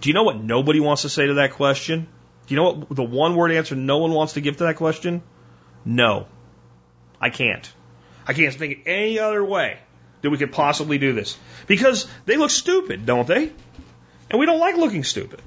[0.00, 2.06] Do you know what nobody wants to say to that question?
[2.48, 4.76] Do you know what the one word answer no one wants to give to that
[4.76, 5.22] question?
[5.84, 6.26] No.
[7.20, 7.70] I can't.
[8.26, 9.78] I can't think of any other way
[10.22, 11.36] that we could possibly do this.
[11.66, 13.52] Because they look stupid, don't they?
[14.30, 15.42] And we don't like looking stupid.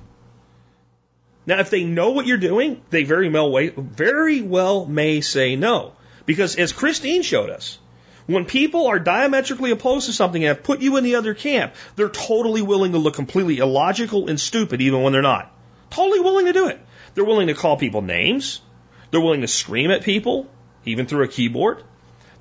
[1.47, 5.93] Now, if they know what you're doing, they very well, very well may say no.
[6.27, 7.79] Because as Christine showed us,
[8.27, 11.73] when people are diametrically opposed to something and have put you in the other camp,
[11.95, 15.51] they're totally willing to look completely illogical and stupid even when they're not.
[15.89, 16.79] Totally willing to do it.
[17.13, 18.61] They're willing to call people names.
[19.09, 20.47] They're willing to scream at people,
[20.85, 21.83] even through a keyboard.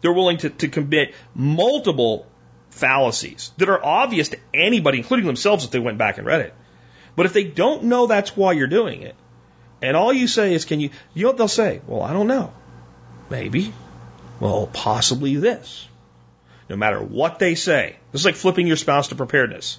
[0.00, 2.26] They're willing to, to commit multiple
[2.70, 6.54] fallacies that are obvious to anybody, including themselves, if they went back and read it.
[7.16, 9.16] But if they don't know that's why you're doing it,
[9.82, 11.80] and all you say is, can you, you know what they'll say?
[11.86, 12.52] Well, I don't know.
[13.30, 13.72] Maybe.
[14.38, 15.86] Well, possibly this.
[16.68, 17.96] No matter what they say.
[18.12, 19.78] This is like flipping your spouse to preparedness.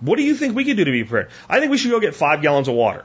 [0.00, 1.30] What do you think we could do to be prepared?
[1.48, 3.04] I think we should go get five gallons of water.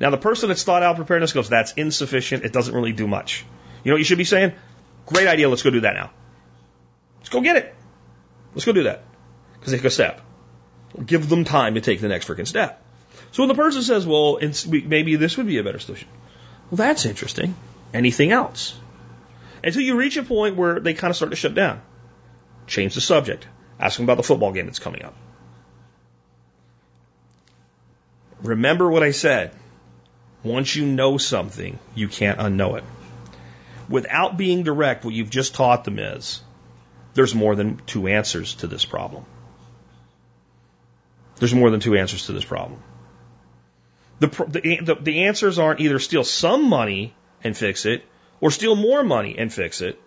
[0.00, 2.44] Now, the person that's thought out preparedness goes, that's insufficient.
[2.44, 3.44] It doesn't really do much.
[3.84, 4.52] You know what you should be saying?
[5.06, 5.48] Great idea.
[5.48, 6.10] Let's go do that now.
[7.18, 7.74] Let's go get it.
[8.54, 9.02] Let's go do that.
[9.54, 10.20] Because they took a step.
[11.04, 12.82] Give them time to take the next freaking step.
[13.32, 14.38] So when the person says, well,
[14.68, 16.08] maybe this would be a better solution.
[16.70, 17.54] Well, that's interesting.
[17.92, 18.78] Anything else?
[19.62, 21.80] Until you reach a point where they kind of start to shut down.
[22.66, 23.46] Change the subject.
[23.78, 25.14] Ask them about the football game that's coming up.
[28.42, 29.54] Remember what I said.
[30.44, 32.84] Once you know something, you can't unknow it.
[33.88, 36.42] Without being direct, what you've just taught them is
[37.14, 39.24] there's more than two answers to this problem.
[41.36, 42.82] There's more than two answers to this problem.
[44.20, 48.04] The, the, the answers aren't either steal some money and fix it
[48.40, 50.00] or steal more money and fix it.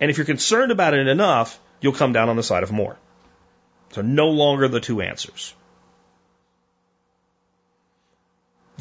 [0.00, 2.96] And if you're concerned about it enough, you'll come down on the side of more.
[3.90, 5.54] So no longer the two answers.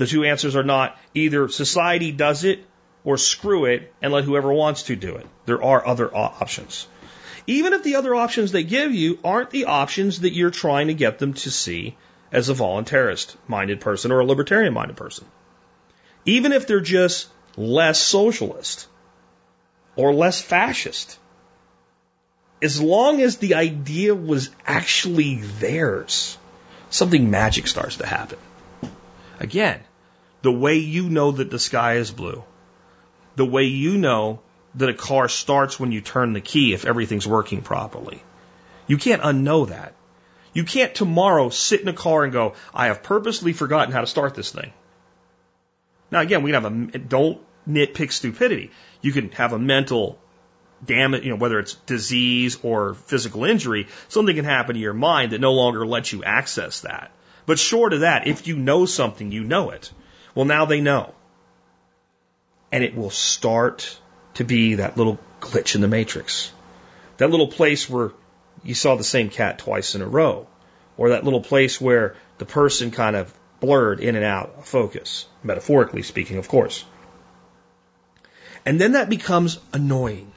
[0.02, 2.66] The two answers are not either society does it
[3.04, 5.28] or screw it and let whoever wants to do it.
[5.46, 6.88] There are other options.
[7.46, 10.96] Even if the other options they give you aren't the options that you're trying to
[10.96, 11.96] get them to see
[12.32, 15.28] as a voluntarist minded person or a libertarian minded person.
[16.26, 18.88] Even if they're just less socialist
[19.96, 21.20] or less fascist.
[22.60, 26.40] As long as the idea was actually theirs,
[26.90, 28.40] something magic starts to happen.
[29.40, 29.82] Again,
[30.42, 32.44] the way you know that the sky is blue,
[33.36, 34.40] the way you know
[34.76, 38.24] that a car starts when you turn the key if everything's working properly.
[38.88, 39.94] You can't unknow that.
[40.54, 44.08] You can't tomorrow sit in a car and go, I have purposely forgotten how to
[44.08, 44.74] start this thing.
[46.10, 48.72] Now again, we can have a, don't nitpick stupidity.
[49.02, 50.20] You can have a mental
[50.86, 55.32] damage, you know, whether it's disease or physical injury, something can happen to your mind
[55.32, 57.12] that no longer lets you access that.
[57.46, 59.92] But short of that, if you know something, you know it.
[60.36, 61.14] Well, now they know.
[62.72, 64.00] And it will start
[64.36, 66.52] to be that little glitch in the matrix.
[67.18, 68.12] That little place where
[68.64, 70.48] you saw the same cat twice in a row.
[70.98, 75.26] Or that little place where the person kind of blurred in and out of focus.
[75.44, 76.86] Metaphorically speaking, of course.
[78.66, 80.32] And then that becomes annoying.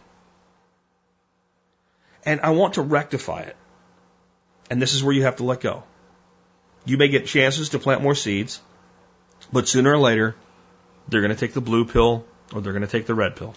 [2.24, 3.56] And I want to rectify it.
[4.70, 5.84] And this is where you have to let go.
[6.86, 8.60] You may get chances to plant more seeds,
[9.52, 10.34] but sooner or later,
[11.08, 13.54] they're going to take the blue pill or they're going to take the red pill.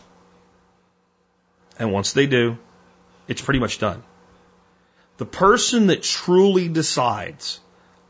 [1.79, 2.57] And once they do,
[3.27, 4.03] it's pretty much done.
[5.17, 7.59] The person that truly decides,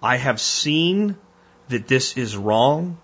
[0.01, 1.17] I have seen
[1.69, 2.97] that this is wrong,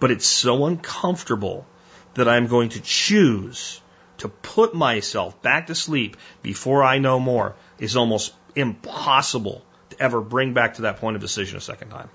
[0.00, 1.66] but it's so uncomfortable
[2.14, 3.80] that I'm going to choose
[4.18, 10.20] to put myself back to sleep before I know more is almost impossible to ever
[10.20, 12.08] bring back to that point of decision a second time.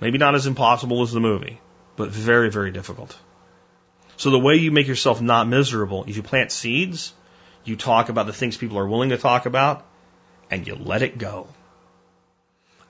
[0.00, 1.60] Maybe not as impossible as the movie,
[1.96, 3.16] but very, very difficult.
[4.16, 7.12] So the way you make yourself not miserable is you plant seeds,
[7.64, 9.86] you talk about the things people are willing to talk about,
[10.50, 11.48] and you let it go.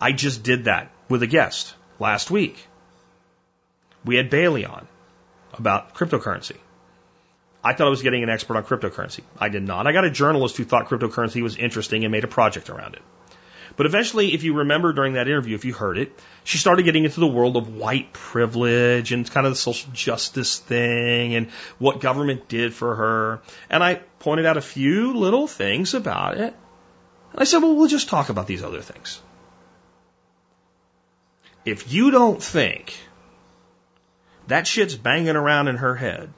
[0.00, 2.66] I just did that with a guest last week.
[4.04, 4.86] We had Bailey on
[5.52, 6.56] about cryptocurrency.
[7.64, 9.22] I thought I was getting an expert on cryptocurrency.
[9.38, 9.86] I did not.
[9.86, 13.02] I got a journalist who thought cryptocurrency was interesting and made a project around it.
[13.76, 16.12] But eventually, if you remember during that interview, if you heard it,
[16.44, 20.58] she started getting into the world of white privilege and kind of the social justice
[20.58, 23.40] thing and what government did for her.
[23.70, 26.54] And I pointed out a few little things about it.
[27.32, 29.20] And I said, well, we'll just talk about these other things.
[31.64, 32.96] If you don't think
[34.46, 36.32] that shit's banging around in her head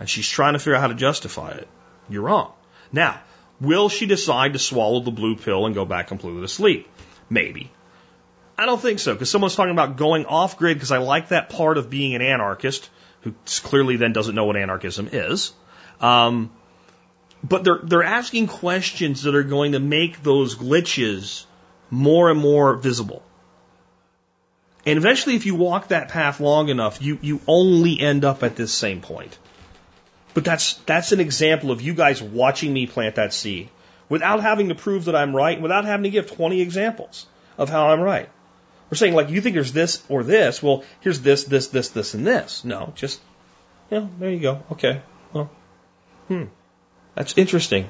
[0.00, 1.68] and she's trying to figure out how to justify it,
[2.08, 2.52] you're wrong.
[2.92, 3.20] Now,
[3.60, 6.88] will she decide to swallow the blue pill and go back completely to sleep?
[7.30, 7.70] Maybe.
[8.56, 11.48] I don't think so, because someone's talking about going off grid because I like that
[11.48, 12.90] part of being an anarchist,
[13.22, 15.52] who clearly then doesn't know what anarchism is.
[16.00, 16.50] Um,
[17.42, 21.44] but they're they're asking questions that are going to make those glitches
[21.90, 23.22] more and more visible.
[24.84, 28.56] And eventually, if you walk that path long enough, you, you only end up at
[28.56, 29.38] this same point.
[30.38, 33.70] But that's, that's an example of you guys watching me plant that seed
[34.08, 37.26] without having to prove that I'm right, without having to give 20 examples
[37.56, 38.28] of how I'm right.
[38.88, 40.62] We're saying, like, you think there's this or this.
[40.62, 42.64] Well, here's this, this, this, this, and this.
[42.64, 43.20] No, just,
[43.90, 44.62] you know, there you go.
[44.70, 45.02] Okay.
[45.32, 45.50] Well,
[46.28, 46.44] hmm.
[47.16, 47.88] That's interesting.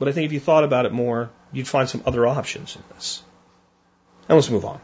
[0.00, 2.82] But I think if you thought about it more, you'd find some other options in
[2.92, 3.22] this.
[4.28, 4.80] And let's move on.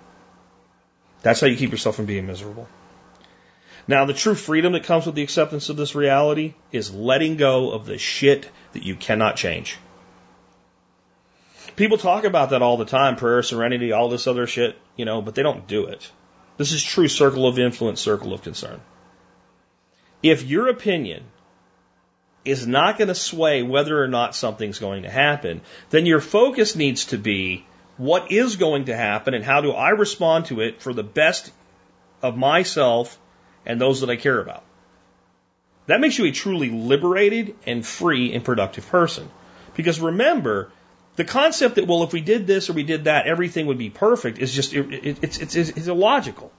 [1.23, 2.69] That's how you keep yourself from being miserable.
[3.89, 7.73] Now, the true freedom that comes with the acceptance of this reality is letting go
[7.73, 9.77] of the shit that you cannot change.
[11.75, 15.23] People talk about that all the time prayer, serenity, all this other shit, you know,
[15.23, 16.11] but they don't do it.
[16.59, 18.81] This is true circle of influence, circle of concern.
[20.23, 21.25] If your opinion
[22.45, 25.61] is not going to sway whether or not something's going to happen,
[25.91, 29.91] then your focus needs to be what is going to happen and how do I
[29.91, 31.51] respond to it for the best
[32.21, 33.19] of myself
[33.67, 34.65] and those that I care about.
[35.87, 39.29] That makes you a truly liberated and free and productive person.
[39.75, 40.71] Because remember,
[41.17, 43.91] the concept that, well, if we did this or we did that, everything would be
[43.91, 46.53] perfect is just, it, it, it's, it's, it's illogical.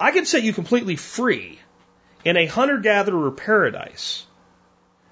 [0.00, 1.58] I could set you completely free
[2.24, 4.24] in a hunter gatherer paradise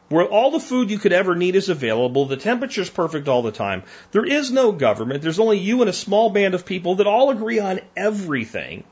[0.09, 3.51] where all the food you could ever need is available, the temperature's perfect all the
[3.51, 3.83] time.
[4.13, 5.23] There is no government.
[5.23, 8.85] There's only you and a small band of people that all agree on everything.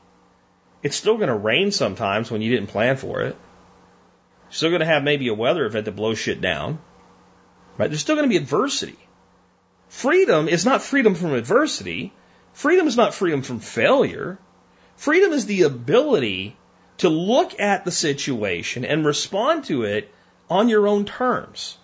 [0.85, 3.35] It's still going to rain sometimes when you didn't plan for it.
[4.43, 6.77] You're still going to have maybe a weather event that blows shit down.
[7.75, 7.89] Right?
[7.89, 8.99] There's still going to be adversity.
[9.89, 12.13] Freedom is not freedom from adversity.
[12.53, 14.37] Freedom is not freedom from failure.
[14.95, 16.55] Freedom is the ability
[16.99, 20.13] to look at the situation and respond to it
[20.51, 21.79] on your own terms,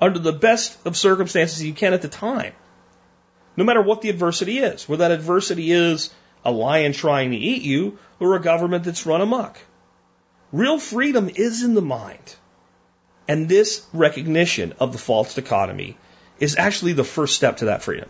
[0.00, 2.52] under the best of circumstances you can at the time.
[3.56, 6.14] No matter what the adversity is, whether that adversity is
[6.46, 9.58] a lion trying to eat you or a government that's run amok.
[10.52, 12.36] Real freedom is in the mind.
[13.28, 15.96] And this recognition of the false dichotomy
[16.38, 18.08] is actually the first step to that freedom.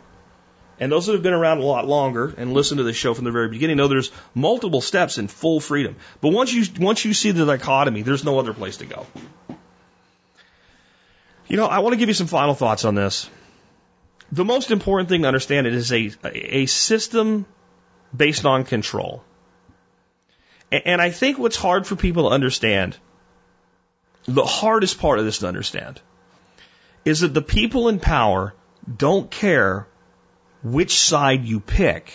[0.79, 3.25] and those that have been around a lot longer and listened to the show from
[3.25, 5.97] the very beginning know there's multiple steps in full freedom.
[6.21, 9.07] But once you once you see the dichotomy, there's no other place to go.
[11.49, 13.31] You know, I want to give you some final thoughts on this.
[14.33, 17.47] The most important thing to understand it is a a system
[18.17, 19.23] based on control.
[20.73, 22.97] And I think what's hard for people to understand,
[24.25, 26.01] the hardest part of this to understand,
[27.05, 28.55] is that the people in power
[28.97, 29.87] don't care
[30.63, 32.13] which side you pick,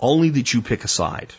[0.00, 1.32] only that you pick a side.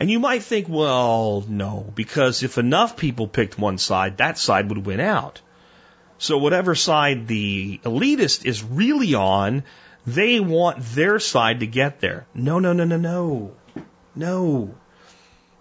[0.00, 4.68] And you might think, well, no, because if enough people picked one side, that side
[4.70, 5.40] would win out.
[6.18, 9.62] So whatever side the elitist is really on,
[10.06, 12.26] they want their side to get there.
[12.34, 13.52] No, no, no, no, no.
[14.14, 14.74] No.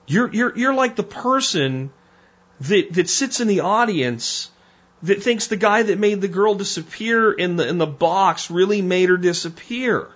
[0.08, 1.92] You're, you're, you're like the person
[2.62, 4.50] that, that sits in the audience
[5.04, 8.82] that thinks the guy that made the girl disappear in the, in the box really
[8.82, 10.10] made her disappear.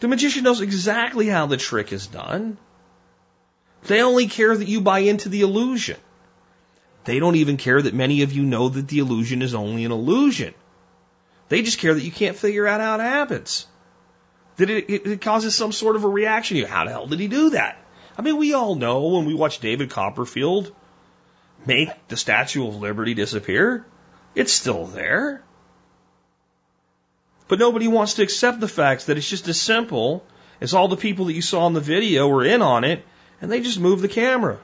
[0.00, 2.56] The magician knows exactly how the trick is done.
[3.84, 5.98] They only care that you buy into the illusion.
[7.04, 9.92] They don't even care that many of you know that the illusion is only an
[9.92, 10.54] illusion.
[11.52, 13.66] They just care that you can't figure out how it happens.
[14.56, 16.56] That it, it, causes some sort of a reaction.
[16.56, 17.76] You, How the hell did he do that?
[18.16, 20.74] I mean, we all know when we watch David Copperfield
[21.66, 23.84] make the Statue of Liberty disappear.
[24.34, 25.44] It's still there.
[27.48, 30.24] But nobody wants to accept the fact that it's just as simple
[30.62, 33.04] as all the people that you saw in the video were in on it
[33.42, 34.58] and they just moved the camera.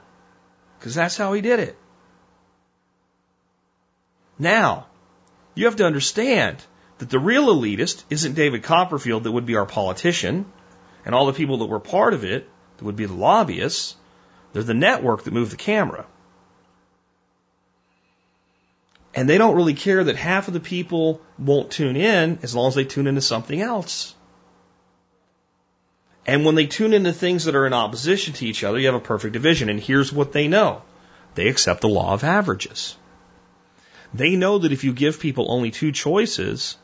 [0.78, 1.76] Because that's how he did it.
[4.38, 4.86] Now,
[5.54, 6.64] you have to understand
[6.98, 10.46] that the real elitist isn't David Copperfield that would be our politician
[11.04, 13.96] and all the people that were part of it that would be the lobbyists.
[14.52, 16.06] They're the network that moved the camera.
[19.14, 22.68] And they don't really care that half of the people won't tune in as long
[22.68, 24.14] as they tune into something else.
[26.26, 28.94] And when they tune into things that are in opposition to each other, you have
[28.94, 29.70] a perfect division.
[29.70, 30.82] And here's what they know.
[31.34, 32.96] They accept the law of averages.
[34.12, 36.76] They know that if you give people only two choices,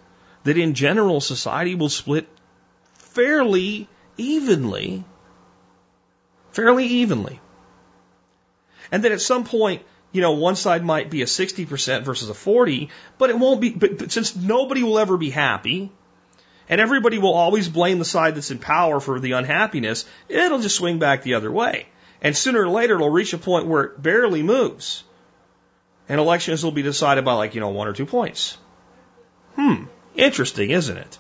[0.44, 2.28] that in general society will split
[2.94, 5.04] fairly evenly.
[6.52, 7.40] Fairly evenly.
[8.92, 12.34] And that at some point, you know, one side might be a 60% versus a
[12.34, 15.90] 40, but it won't be, but, but since nobody will ever be happy,
[16.68, 20.76] and everybody will always blame the side that's in power for the unhappiness, it'll just
[20.76, 21.88] swing back the other way.
[22.22, 25.04] And sooner or later, it'll reach a point where it barely moves.
[26.08, 28.56] And elections will be decided by like, you know, one or two points.
[29.56, 29.84] Hmm.
[30.14, 31.18] Interesting, isn't it?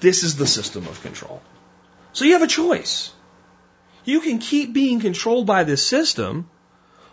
[0.00, 1.40] This is the system of control.
[2.12, 3.12] So you have a choice.
[4.04, 6.50] You can keep being controlled by this system,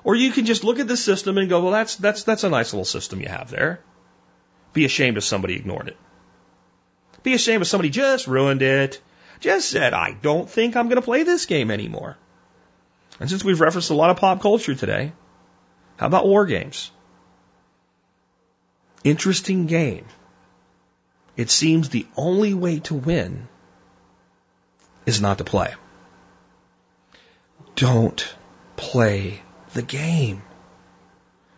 [0.04, 2.50] or you can just look at the system and go, well, that's, that's, that's a
[2.50, 3.80] nice little system you have there.
[4.74, 5.98] Be ashamed if somebody ignored it.
[7.24, 9.02] Be ashamed if somebody just ruined it.
[9.40, 12.18] Just said, I don't think I'm going to play this game anymore.
[13.20, 15.12] And since we've referenced a lot of pop culture today,
[15.98, 16.92] how about war games?
[19.04, 20.06] Interesting game.
[21.40, 23.48] It seems the only way to win
[25.06, 25.74] is not to play.
[27.76, 28.36] Don't
[28.76, 29.42] play
[29.74, 30.42] the game.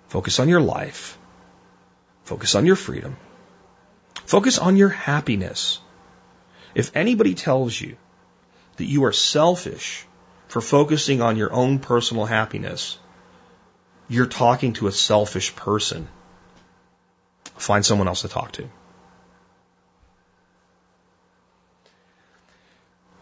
[0.08, 1.18] Focus on your life.
[2.26, 3.18] Focus on your freedom.
[4.26, 5.80] Focus on your happiness.
[6.76, 7.98] If anybody tells you
[8.78, 10.06] that you are selfish
[10.48, 13.00] for focusing on your own personal happiness,
[14.08, 16.08] you're talking to a selfish person.
[17.58, 18.70] Find someone else to talk to.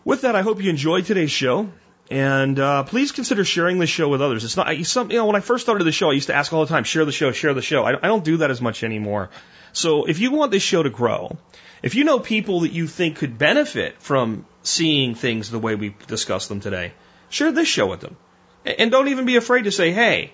[0.10, 1.69] With that, I hope you enjoyed today's show.
[2.10, 4.44] And uh, please consider sharing this show with others.
[4.44, 6.52] It's not some, you know when I first started the show, I used to ask
[6.52, 7.84] all the time, share the show, share the show.
[7.84, 9.30] I, I don't do that as much anymore.
[9.72, 11.38] So if you want this show to grow,
[11.84, 15.95] if you know people that you think could benefit from seeing things the way we
[16.07, 16.94] discussed them today,
[17.30, 18.18] share this show with them.
[18.65, 20.34] And don't even be afraid to say, hey,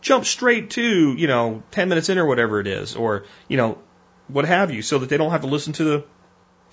[0.00, 3.76] jump straight to, you know, 10 minutes in or whatever it is, or, you know,
[4.28, 6.04] what have you, so that they don't have to listen to the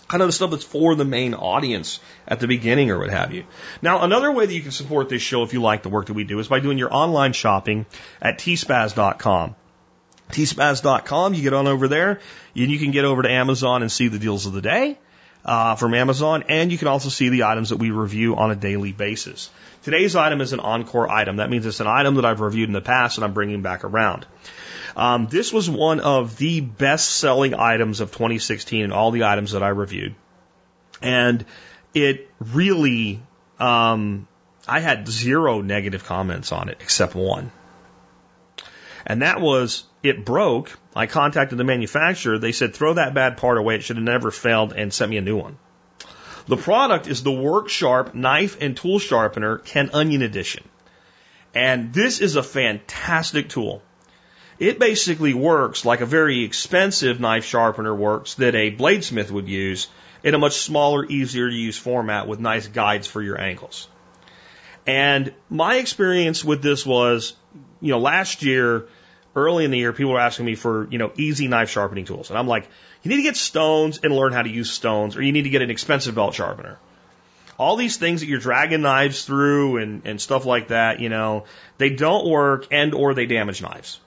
[0.07, 3.33] kind of the stuff that's for the main audience at the beginning or what have
[3.33, 3.45] you.
[3.81, 6.13] Now, another way that you can support this show if you like the work that
[6.13, 7.85] we do is by doing your online shopping
[8.21, 9.55] at tspaz.com.
[10.31, 12.19] tspaz.com, you get on over there,
[12.55, 14.97] and you can get over to Amazon and see the deals of the day.
[15.45, 18.55] Uh, from Amazon, and you can also see the items that we review on a
[18.55, 19.49] daily basis.
[19.83, 21.37] Today's item is an encore item.
[21.37, 23.85] That means it's an item that I've reviewed in the past and I'm bringing back
[23.85, 24.25] around.
[24.97, 29.51] Um, this was one of the best selling items of 2016 in all the items
[29.51, 30.15] that I reviewed.
[31.03, 31.45] And
[31.93, 33.21] it really,
[33.59, 34.27] um,
[34.67, 37.51] I had zero negative comments on it except one.
[39.05, 40.75] And that was, it broke.
[40.95, 42.39] I contacted the manufacturer.
[42.39, 43.75] They said, throw that bad part away.
[43.75, 45.59] It should have never failed and sent me a new one.
[46.47, 50.63] The product is the Work Sharp Knife and Tool Sharpener Ken Onion Edition.
[51.53, 53.83] And this is a fantastic tool.
[54.59, 59.87] It basically works like a very expensive knife sharpener works that a bladesmith would use
[60.23, 63.87] in a much smaller, easier to use format with nice guides for your ankles.
[64.87, 67.33] And my experience with this was,
[67.81, 68.87] you know, last year,
[69.35, 72.29] early in the year, people were asking me for, you know, easy knife sharpening tools.
[72.29, 72.67] And I'm like,
[73.03, 75.49] you need to get stones and learn how to use stones, or you need to
[75.49, 76.79] get an expensive belt sharpener.
[77.59, 81.45] All these things that you're dragging knives through and, and stuff like that, you know,
[81.77, 83.99] they don't work and or they damage knives.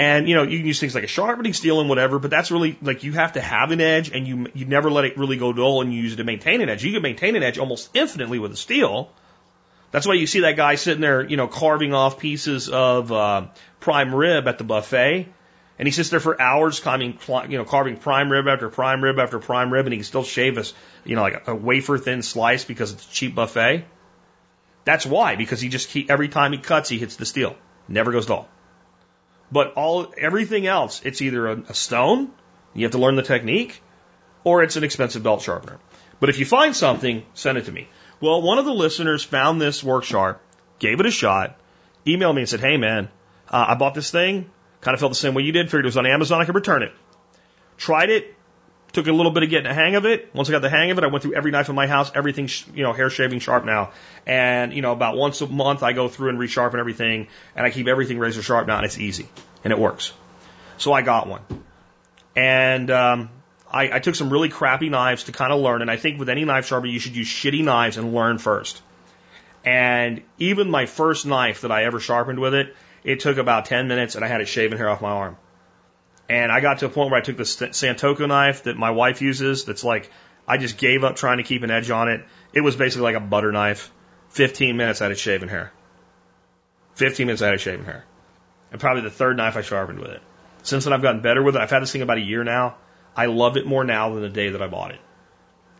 [0.00, 2.50] And you know, you can use things like a sharpening steel and whatever, but that's
[2.50, 5.36] really like you have to have an edge and you you never let it really
[5.36, 6.82] go dull and you use it to maintain an edge.
[6.82, 9.12] You can maintain an edge almost infinitely with a steel.
[9.90, 13.48] That's why you see that guy sitting there, you know, carving off pieces of uh,
[13.80, 15.28] prime rib at the buffet,
[15.78, 17.18] and he sits there for hours, carving,
[17.50, 20.24] you know, carving prime rib after prime rib after prime rib, and he can still
[20.24, 20.64] shave a,
[21.04, 23.84] you know, like a wafer thin slice because it's a cheap buffet.
[24.86, 27.54] That's why, because he just keep, every time he cuts, he hits the steel,
[27.86, 28.48] never goes dull.
[29.52, 32.30] But all everything else, it's either a, a stone,
[32.74, 33.82] you have to learn the technique,
[34.44, 35.78] or it's an expensive belt sharpener.
[36.20, 37.88] But if you find something, send it to me.
[38.20, 40.42] Well, one of the listeners found this work sharp,
[40.78, 41.58] gave it a shot,
[42.06, 43.08] emailed me and said, "Hey man,
[43.48, 44.50] uh, I bought this thing,
[44.80, 45.66] kind of felt the same way you did.
[45.66, 46.92] Figured it was on Amazon, I could return it.
[47.76, 48.34] Tried it,
[48.92, 50.34] took a little bit of getting a hang of it.
[50.34, 52.10] Once I got the hang of it, I went through every knife in my house,
[52.14, 53.92] everything, you know, hair shaving sharp now.
[54.26, 57.70] And, you know, about once a month I go through and resharpen everything and I
[57.70, 59.28] keep everything razor sharp now and it's easy
[59.64, 60.12] and it works.
[60.78, 61.42] So I got one.
[62.34, 63.30] And, um,
[63.70, 65.82] I, I took some really crappy knives to kind of learn.
[65.82, 68.82] And I think with any knife sharpener, you should use shitty knives and learn first.
[69.64, 73.88] And even my first knife that I ever sharpened with it, it took about 10
[73.88, 75.36] minutes and I had it shaving hair off my arm.
[76.30, 79.20] And I got to a point where I took the Santoku knife that my wife
[79.20, 80.08] uses that's like,
[80.46, 82.24] I just gave up trying to keep an edge on it.
[82.52, 83.90] It was basically like a butter knife.
[84.28, 85.72] 15 minutes I had shaving hair.
[86.94, 88.04] 15 minutes I had shaving hair.
[88.70, 90.22] And probably the third knife I sharpened with it.
[90.62, 91.62] Since then I've gotten better with it.
[91.62, 92.76] I've had this thing about a year now.
[93.16, 95.00] I love it more now than the day that I bought it.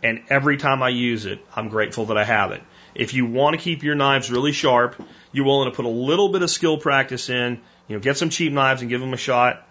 [0.02, 2.62] And every time I use it, I'm grateful that I have it.
[2.96, 5.00] If you want to keep your knives really sharp,
[5.30, 8.30] you're willing to put a little bit of skill practice in, you know, get some
[8.30, 9.64] cheap knives and give them a shot,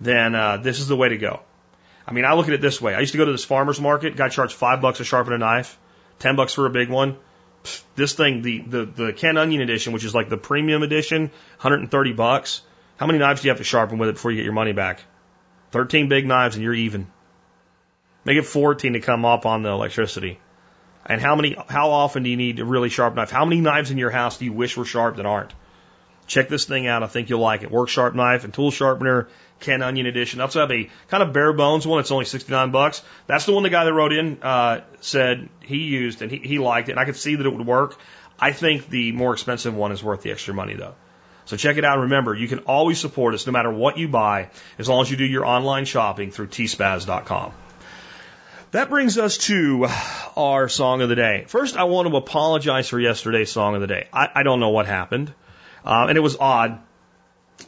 [0.00, 1.40] then uh, this is the way to go.
[2.06, 2.94] I mean, I look at it this way.
[2.94, 5.38] I used to go to this farmer's market, guy charged five bucks to sharpen a
[5.38, 5.78] knife,
[6.18, 7.16] ten bucks for a big one.
[7.94, 11.22] This thing, the, the, the Ken Onion edition, which is like the premium edition,
[11.60, 12.62] 130 bucks.
[12.96, 14.72] How many knives do you have to sharpen with it before you get your money
[14.72, 15.02] back?
[15.72, 17.06] 13 big knives and you're even.
[18.24, 20.38] Make it 14 to come up on the electricity.
[21.06, 23.30] And how many, how often do you need a really sharp knife?
[23.30, 25.52] How many knives in your house do you wish were sharp that aren't?
[26.26, 27.02] Check this thing out.
[27.02, 27.70] I think you'll like it.
[27.70, 29.28] Work sharp knife and tool sharpener,
[29.60, 30.40] Ken Onion edition.
[30.40, 32.00] I also have a kind of bare bones one.
[32.00, 33.02] It's only 69 bucks.
[33.26, 36.58] That's the one the guy that wrote in, uh, said he used and he, he
[36.58, 36.92] liked it.
[36.92, 37.98] And I could see that it would work.
[38.38, 40.94] I think the more expensive one is worth the extra money though.
[41.44, 41.94] So check it out.
[41.94, 45.10] And Remember, you can always support us no matter what you buy as long as
[45.10, 47.52] you do your online shopping through tspaz.com.
[48.72, 49.88] That brings us to
[50.36, 51.44] our song of the day.
[51.48, 54.08] First, I want to apologize for yesterday's song of the day.
[54.12, 55.34] I, I don't know what happened.
[55.84, 56.78] Uh, and it was odd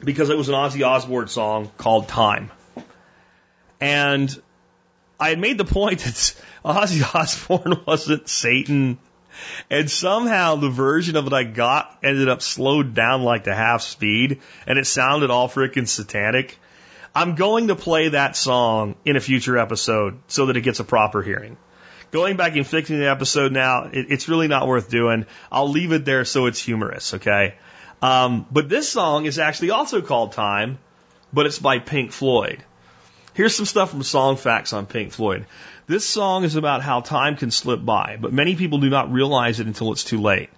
[0.01, 2.51] because it was an Ozzy Osbourne song called Time.
[3.81, 4.43] And
[5.19, 8.99] I had made the point that Ozzy Osbourne wasn't Satan.
[9.71, 13.83] And somehow the version of it I got ended up slowed down like to half
[13.83, 16.59] speed and it sounded all freaking satanic.
[17.15, 20.85] I'm going to play that song in a future episode so that it gets a
[20.85, 21.57] proper hearing.
[22.11, 25.27] Going back and fixing the episode now, it, it's really not worth doing.
[25.51, 27.55] I'll leave it there so it's humorous, okay?
[28.03, 30.79] Um, but this song is actually also called Time,
[31.33, 32.65] but it's by Pink Floyd.
[33.35, 35.47] Here's some stuff from Songfacts on Pink Floyd.
[35.87, 39.61] This song is about how time can slip by, but many people do not realize
[39.61, 40.51] it until it's too late.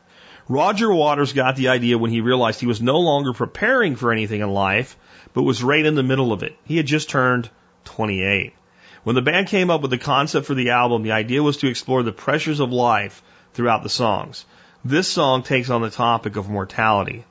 [0.49, 4.41] Roger Waters got the idea when he realized he was no longer preparing for anything
[4.41, 4.97] in life,
[5.35, 6.57] but was right in the middle of it.
[6.65, 7.51] He had just turned
[7.85, 8.55] 28.
[9.05, 11.69] When the band came up with the concept for the album, the idea was to
[11.69, 13.23] explore the pressures of life
[13.53, 14.47] throughout the songs.
[14.83, 17.25] This song takes on the topic of mortality.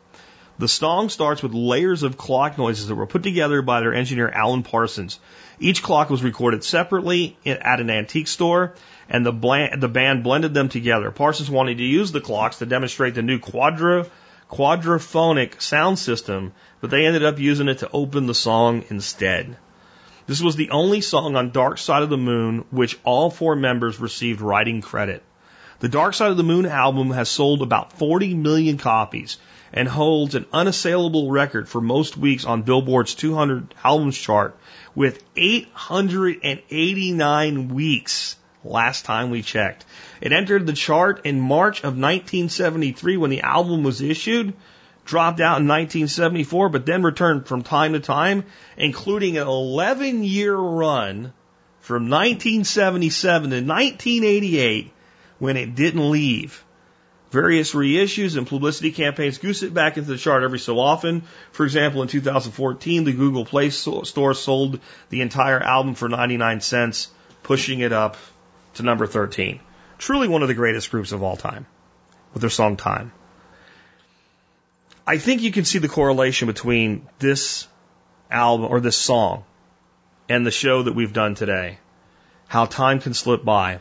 [0.59, 4.29] The song starts with layers of clock noises that were put together by their engineer
[4.29, 5.19] Alan Parsons.
[5.59, 8.75] Each clock was recorded separately at an antique store,
[9.09, 9.31] and the,
[9.77, 11.09] the band blended them together.
[11.09, 14.05] Parsons wanted to use the clocks to demonstrate the new quadra
[14.51, 19.57] quadraphonic sound system, but they ended up using it to open the song instead.
[20.27, 23.99] This was the only song on Dark Side of the Moon which all four members
[23.99, 25.23] received writing credit.
[25.79, 29.37] The Dark Side of the Moon album has sold about 40 million copies
[29.73, 34.55] and holds an unassailable record for most weeks on Billboard's 200 albums chart
[34.95, 39.83] with 889 weeks last time we checked.
[40.21, 44.53] It entered the chart in March of 1973 when the album was issued,
[45.05, 48.45] dropped out in 1974, but then returned from time to time,
[48.77, 51.33] including an 11 year run
[51.79, 54.93] from 1977 to 1988
[55.39, 56.63] when it didn't leave.
[57.33, 61.23] Various reissues and publicity campaigns goose it back into the chart every so often.
[61.51, 64.79] For example, in 2014, the Google Play Store sold
[65.09, 67.09] the entire album for 99 cents,
[67.41, 68.17] pushing it up
[68.75, 69.59] to number 13.
[69.97, 71.65] Truly one of the greatest groups of all time
[72.33, 73.11] with their song Time.
[75.07, 77.67] I think you can see the correlation between this
[78.29, 79.43] album or this song
[80.29, 81.79] and the show that we've done today.
[82.47, 83.79] How time can slip by.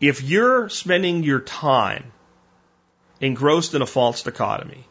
[0.00, 2.10] If you're spending your time
[3.20, 4.86] engrossed in a false dichotomy,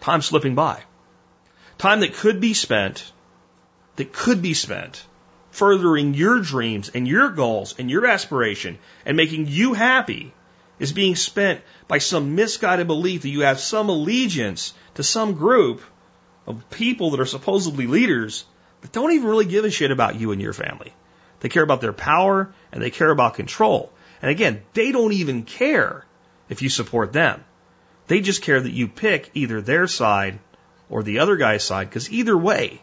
[0.00, 0.82] time slipping by.
[1.78, 3.12] Time that could be spent,
[3.96, 5.04] that could be spent
[5.52, 10.32] furthering your dreams and your goals and your aspiration and making you happy
[10.78, 15.82] is being spent by some misguided belief that you have some allegiance to some group
[16.46, 18.44] of people that are supposedly leaders
[18.80, 20.92] that don't even really give a shit about you and your family.
[21.40, 23.92] They care about their power and they care about control.
[24.22, 26.04] And again, they don't even care
[26.52, 27.42] if you support them.
[28.06, 30.38] They just care that you pick either their side
[30.90, 32.82] or the other guy's side because either way,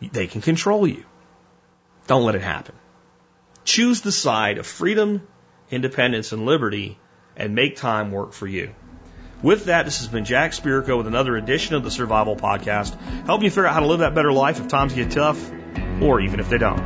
[0.00, 1.04] they can control you.
[2.06, 2.74] Don't let it happen.
[3.64, 5.26] Choose the side of freedom,
[5.70, 6.98] independence, and liberty
[7.36, 8.74] and make time work for you.
[9.42, 13.44] With that, this has been Jack Spirko with another edition of the Survival Podcast, helping
[13.44, 15.38] you figure out how to live that better life if times get tough
[16.00, 16.81] or even if they don't.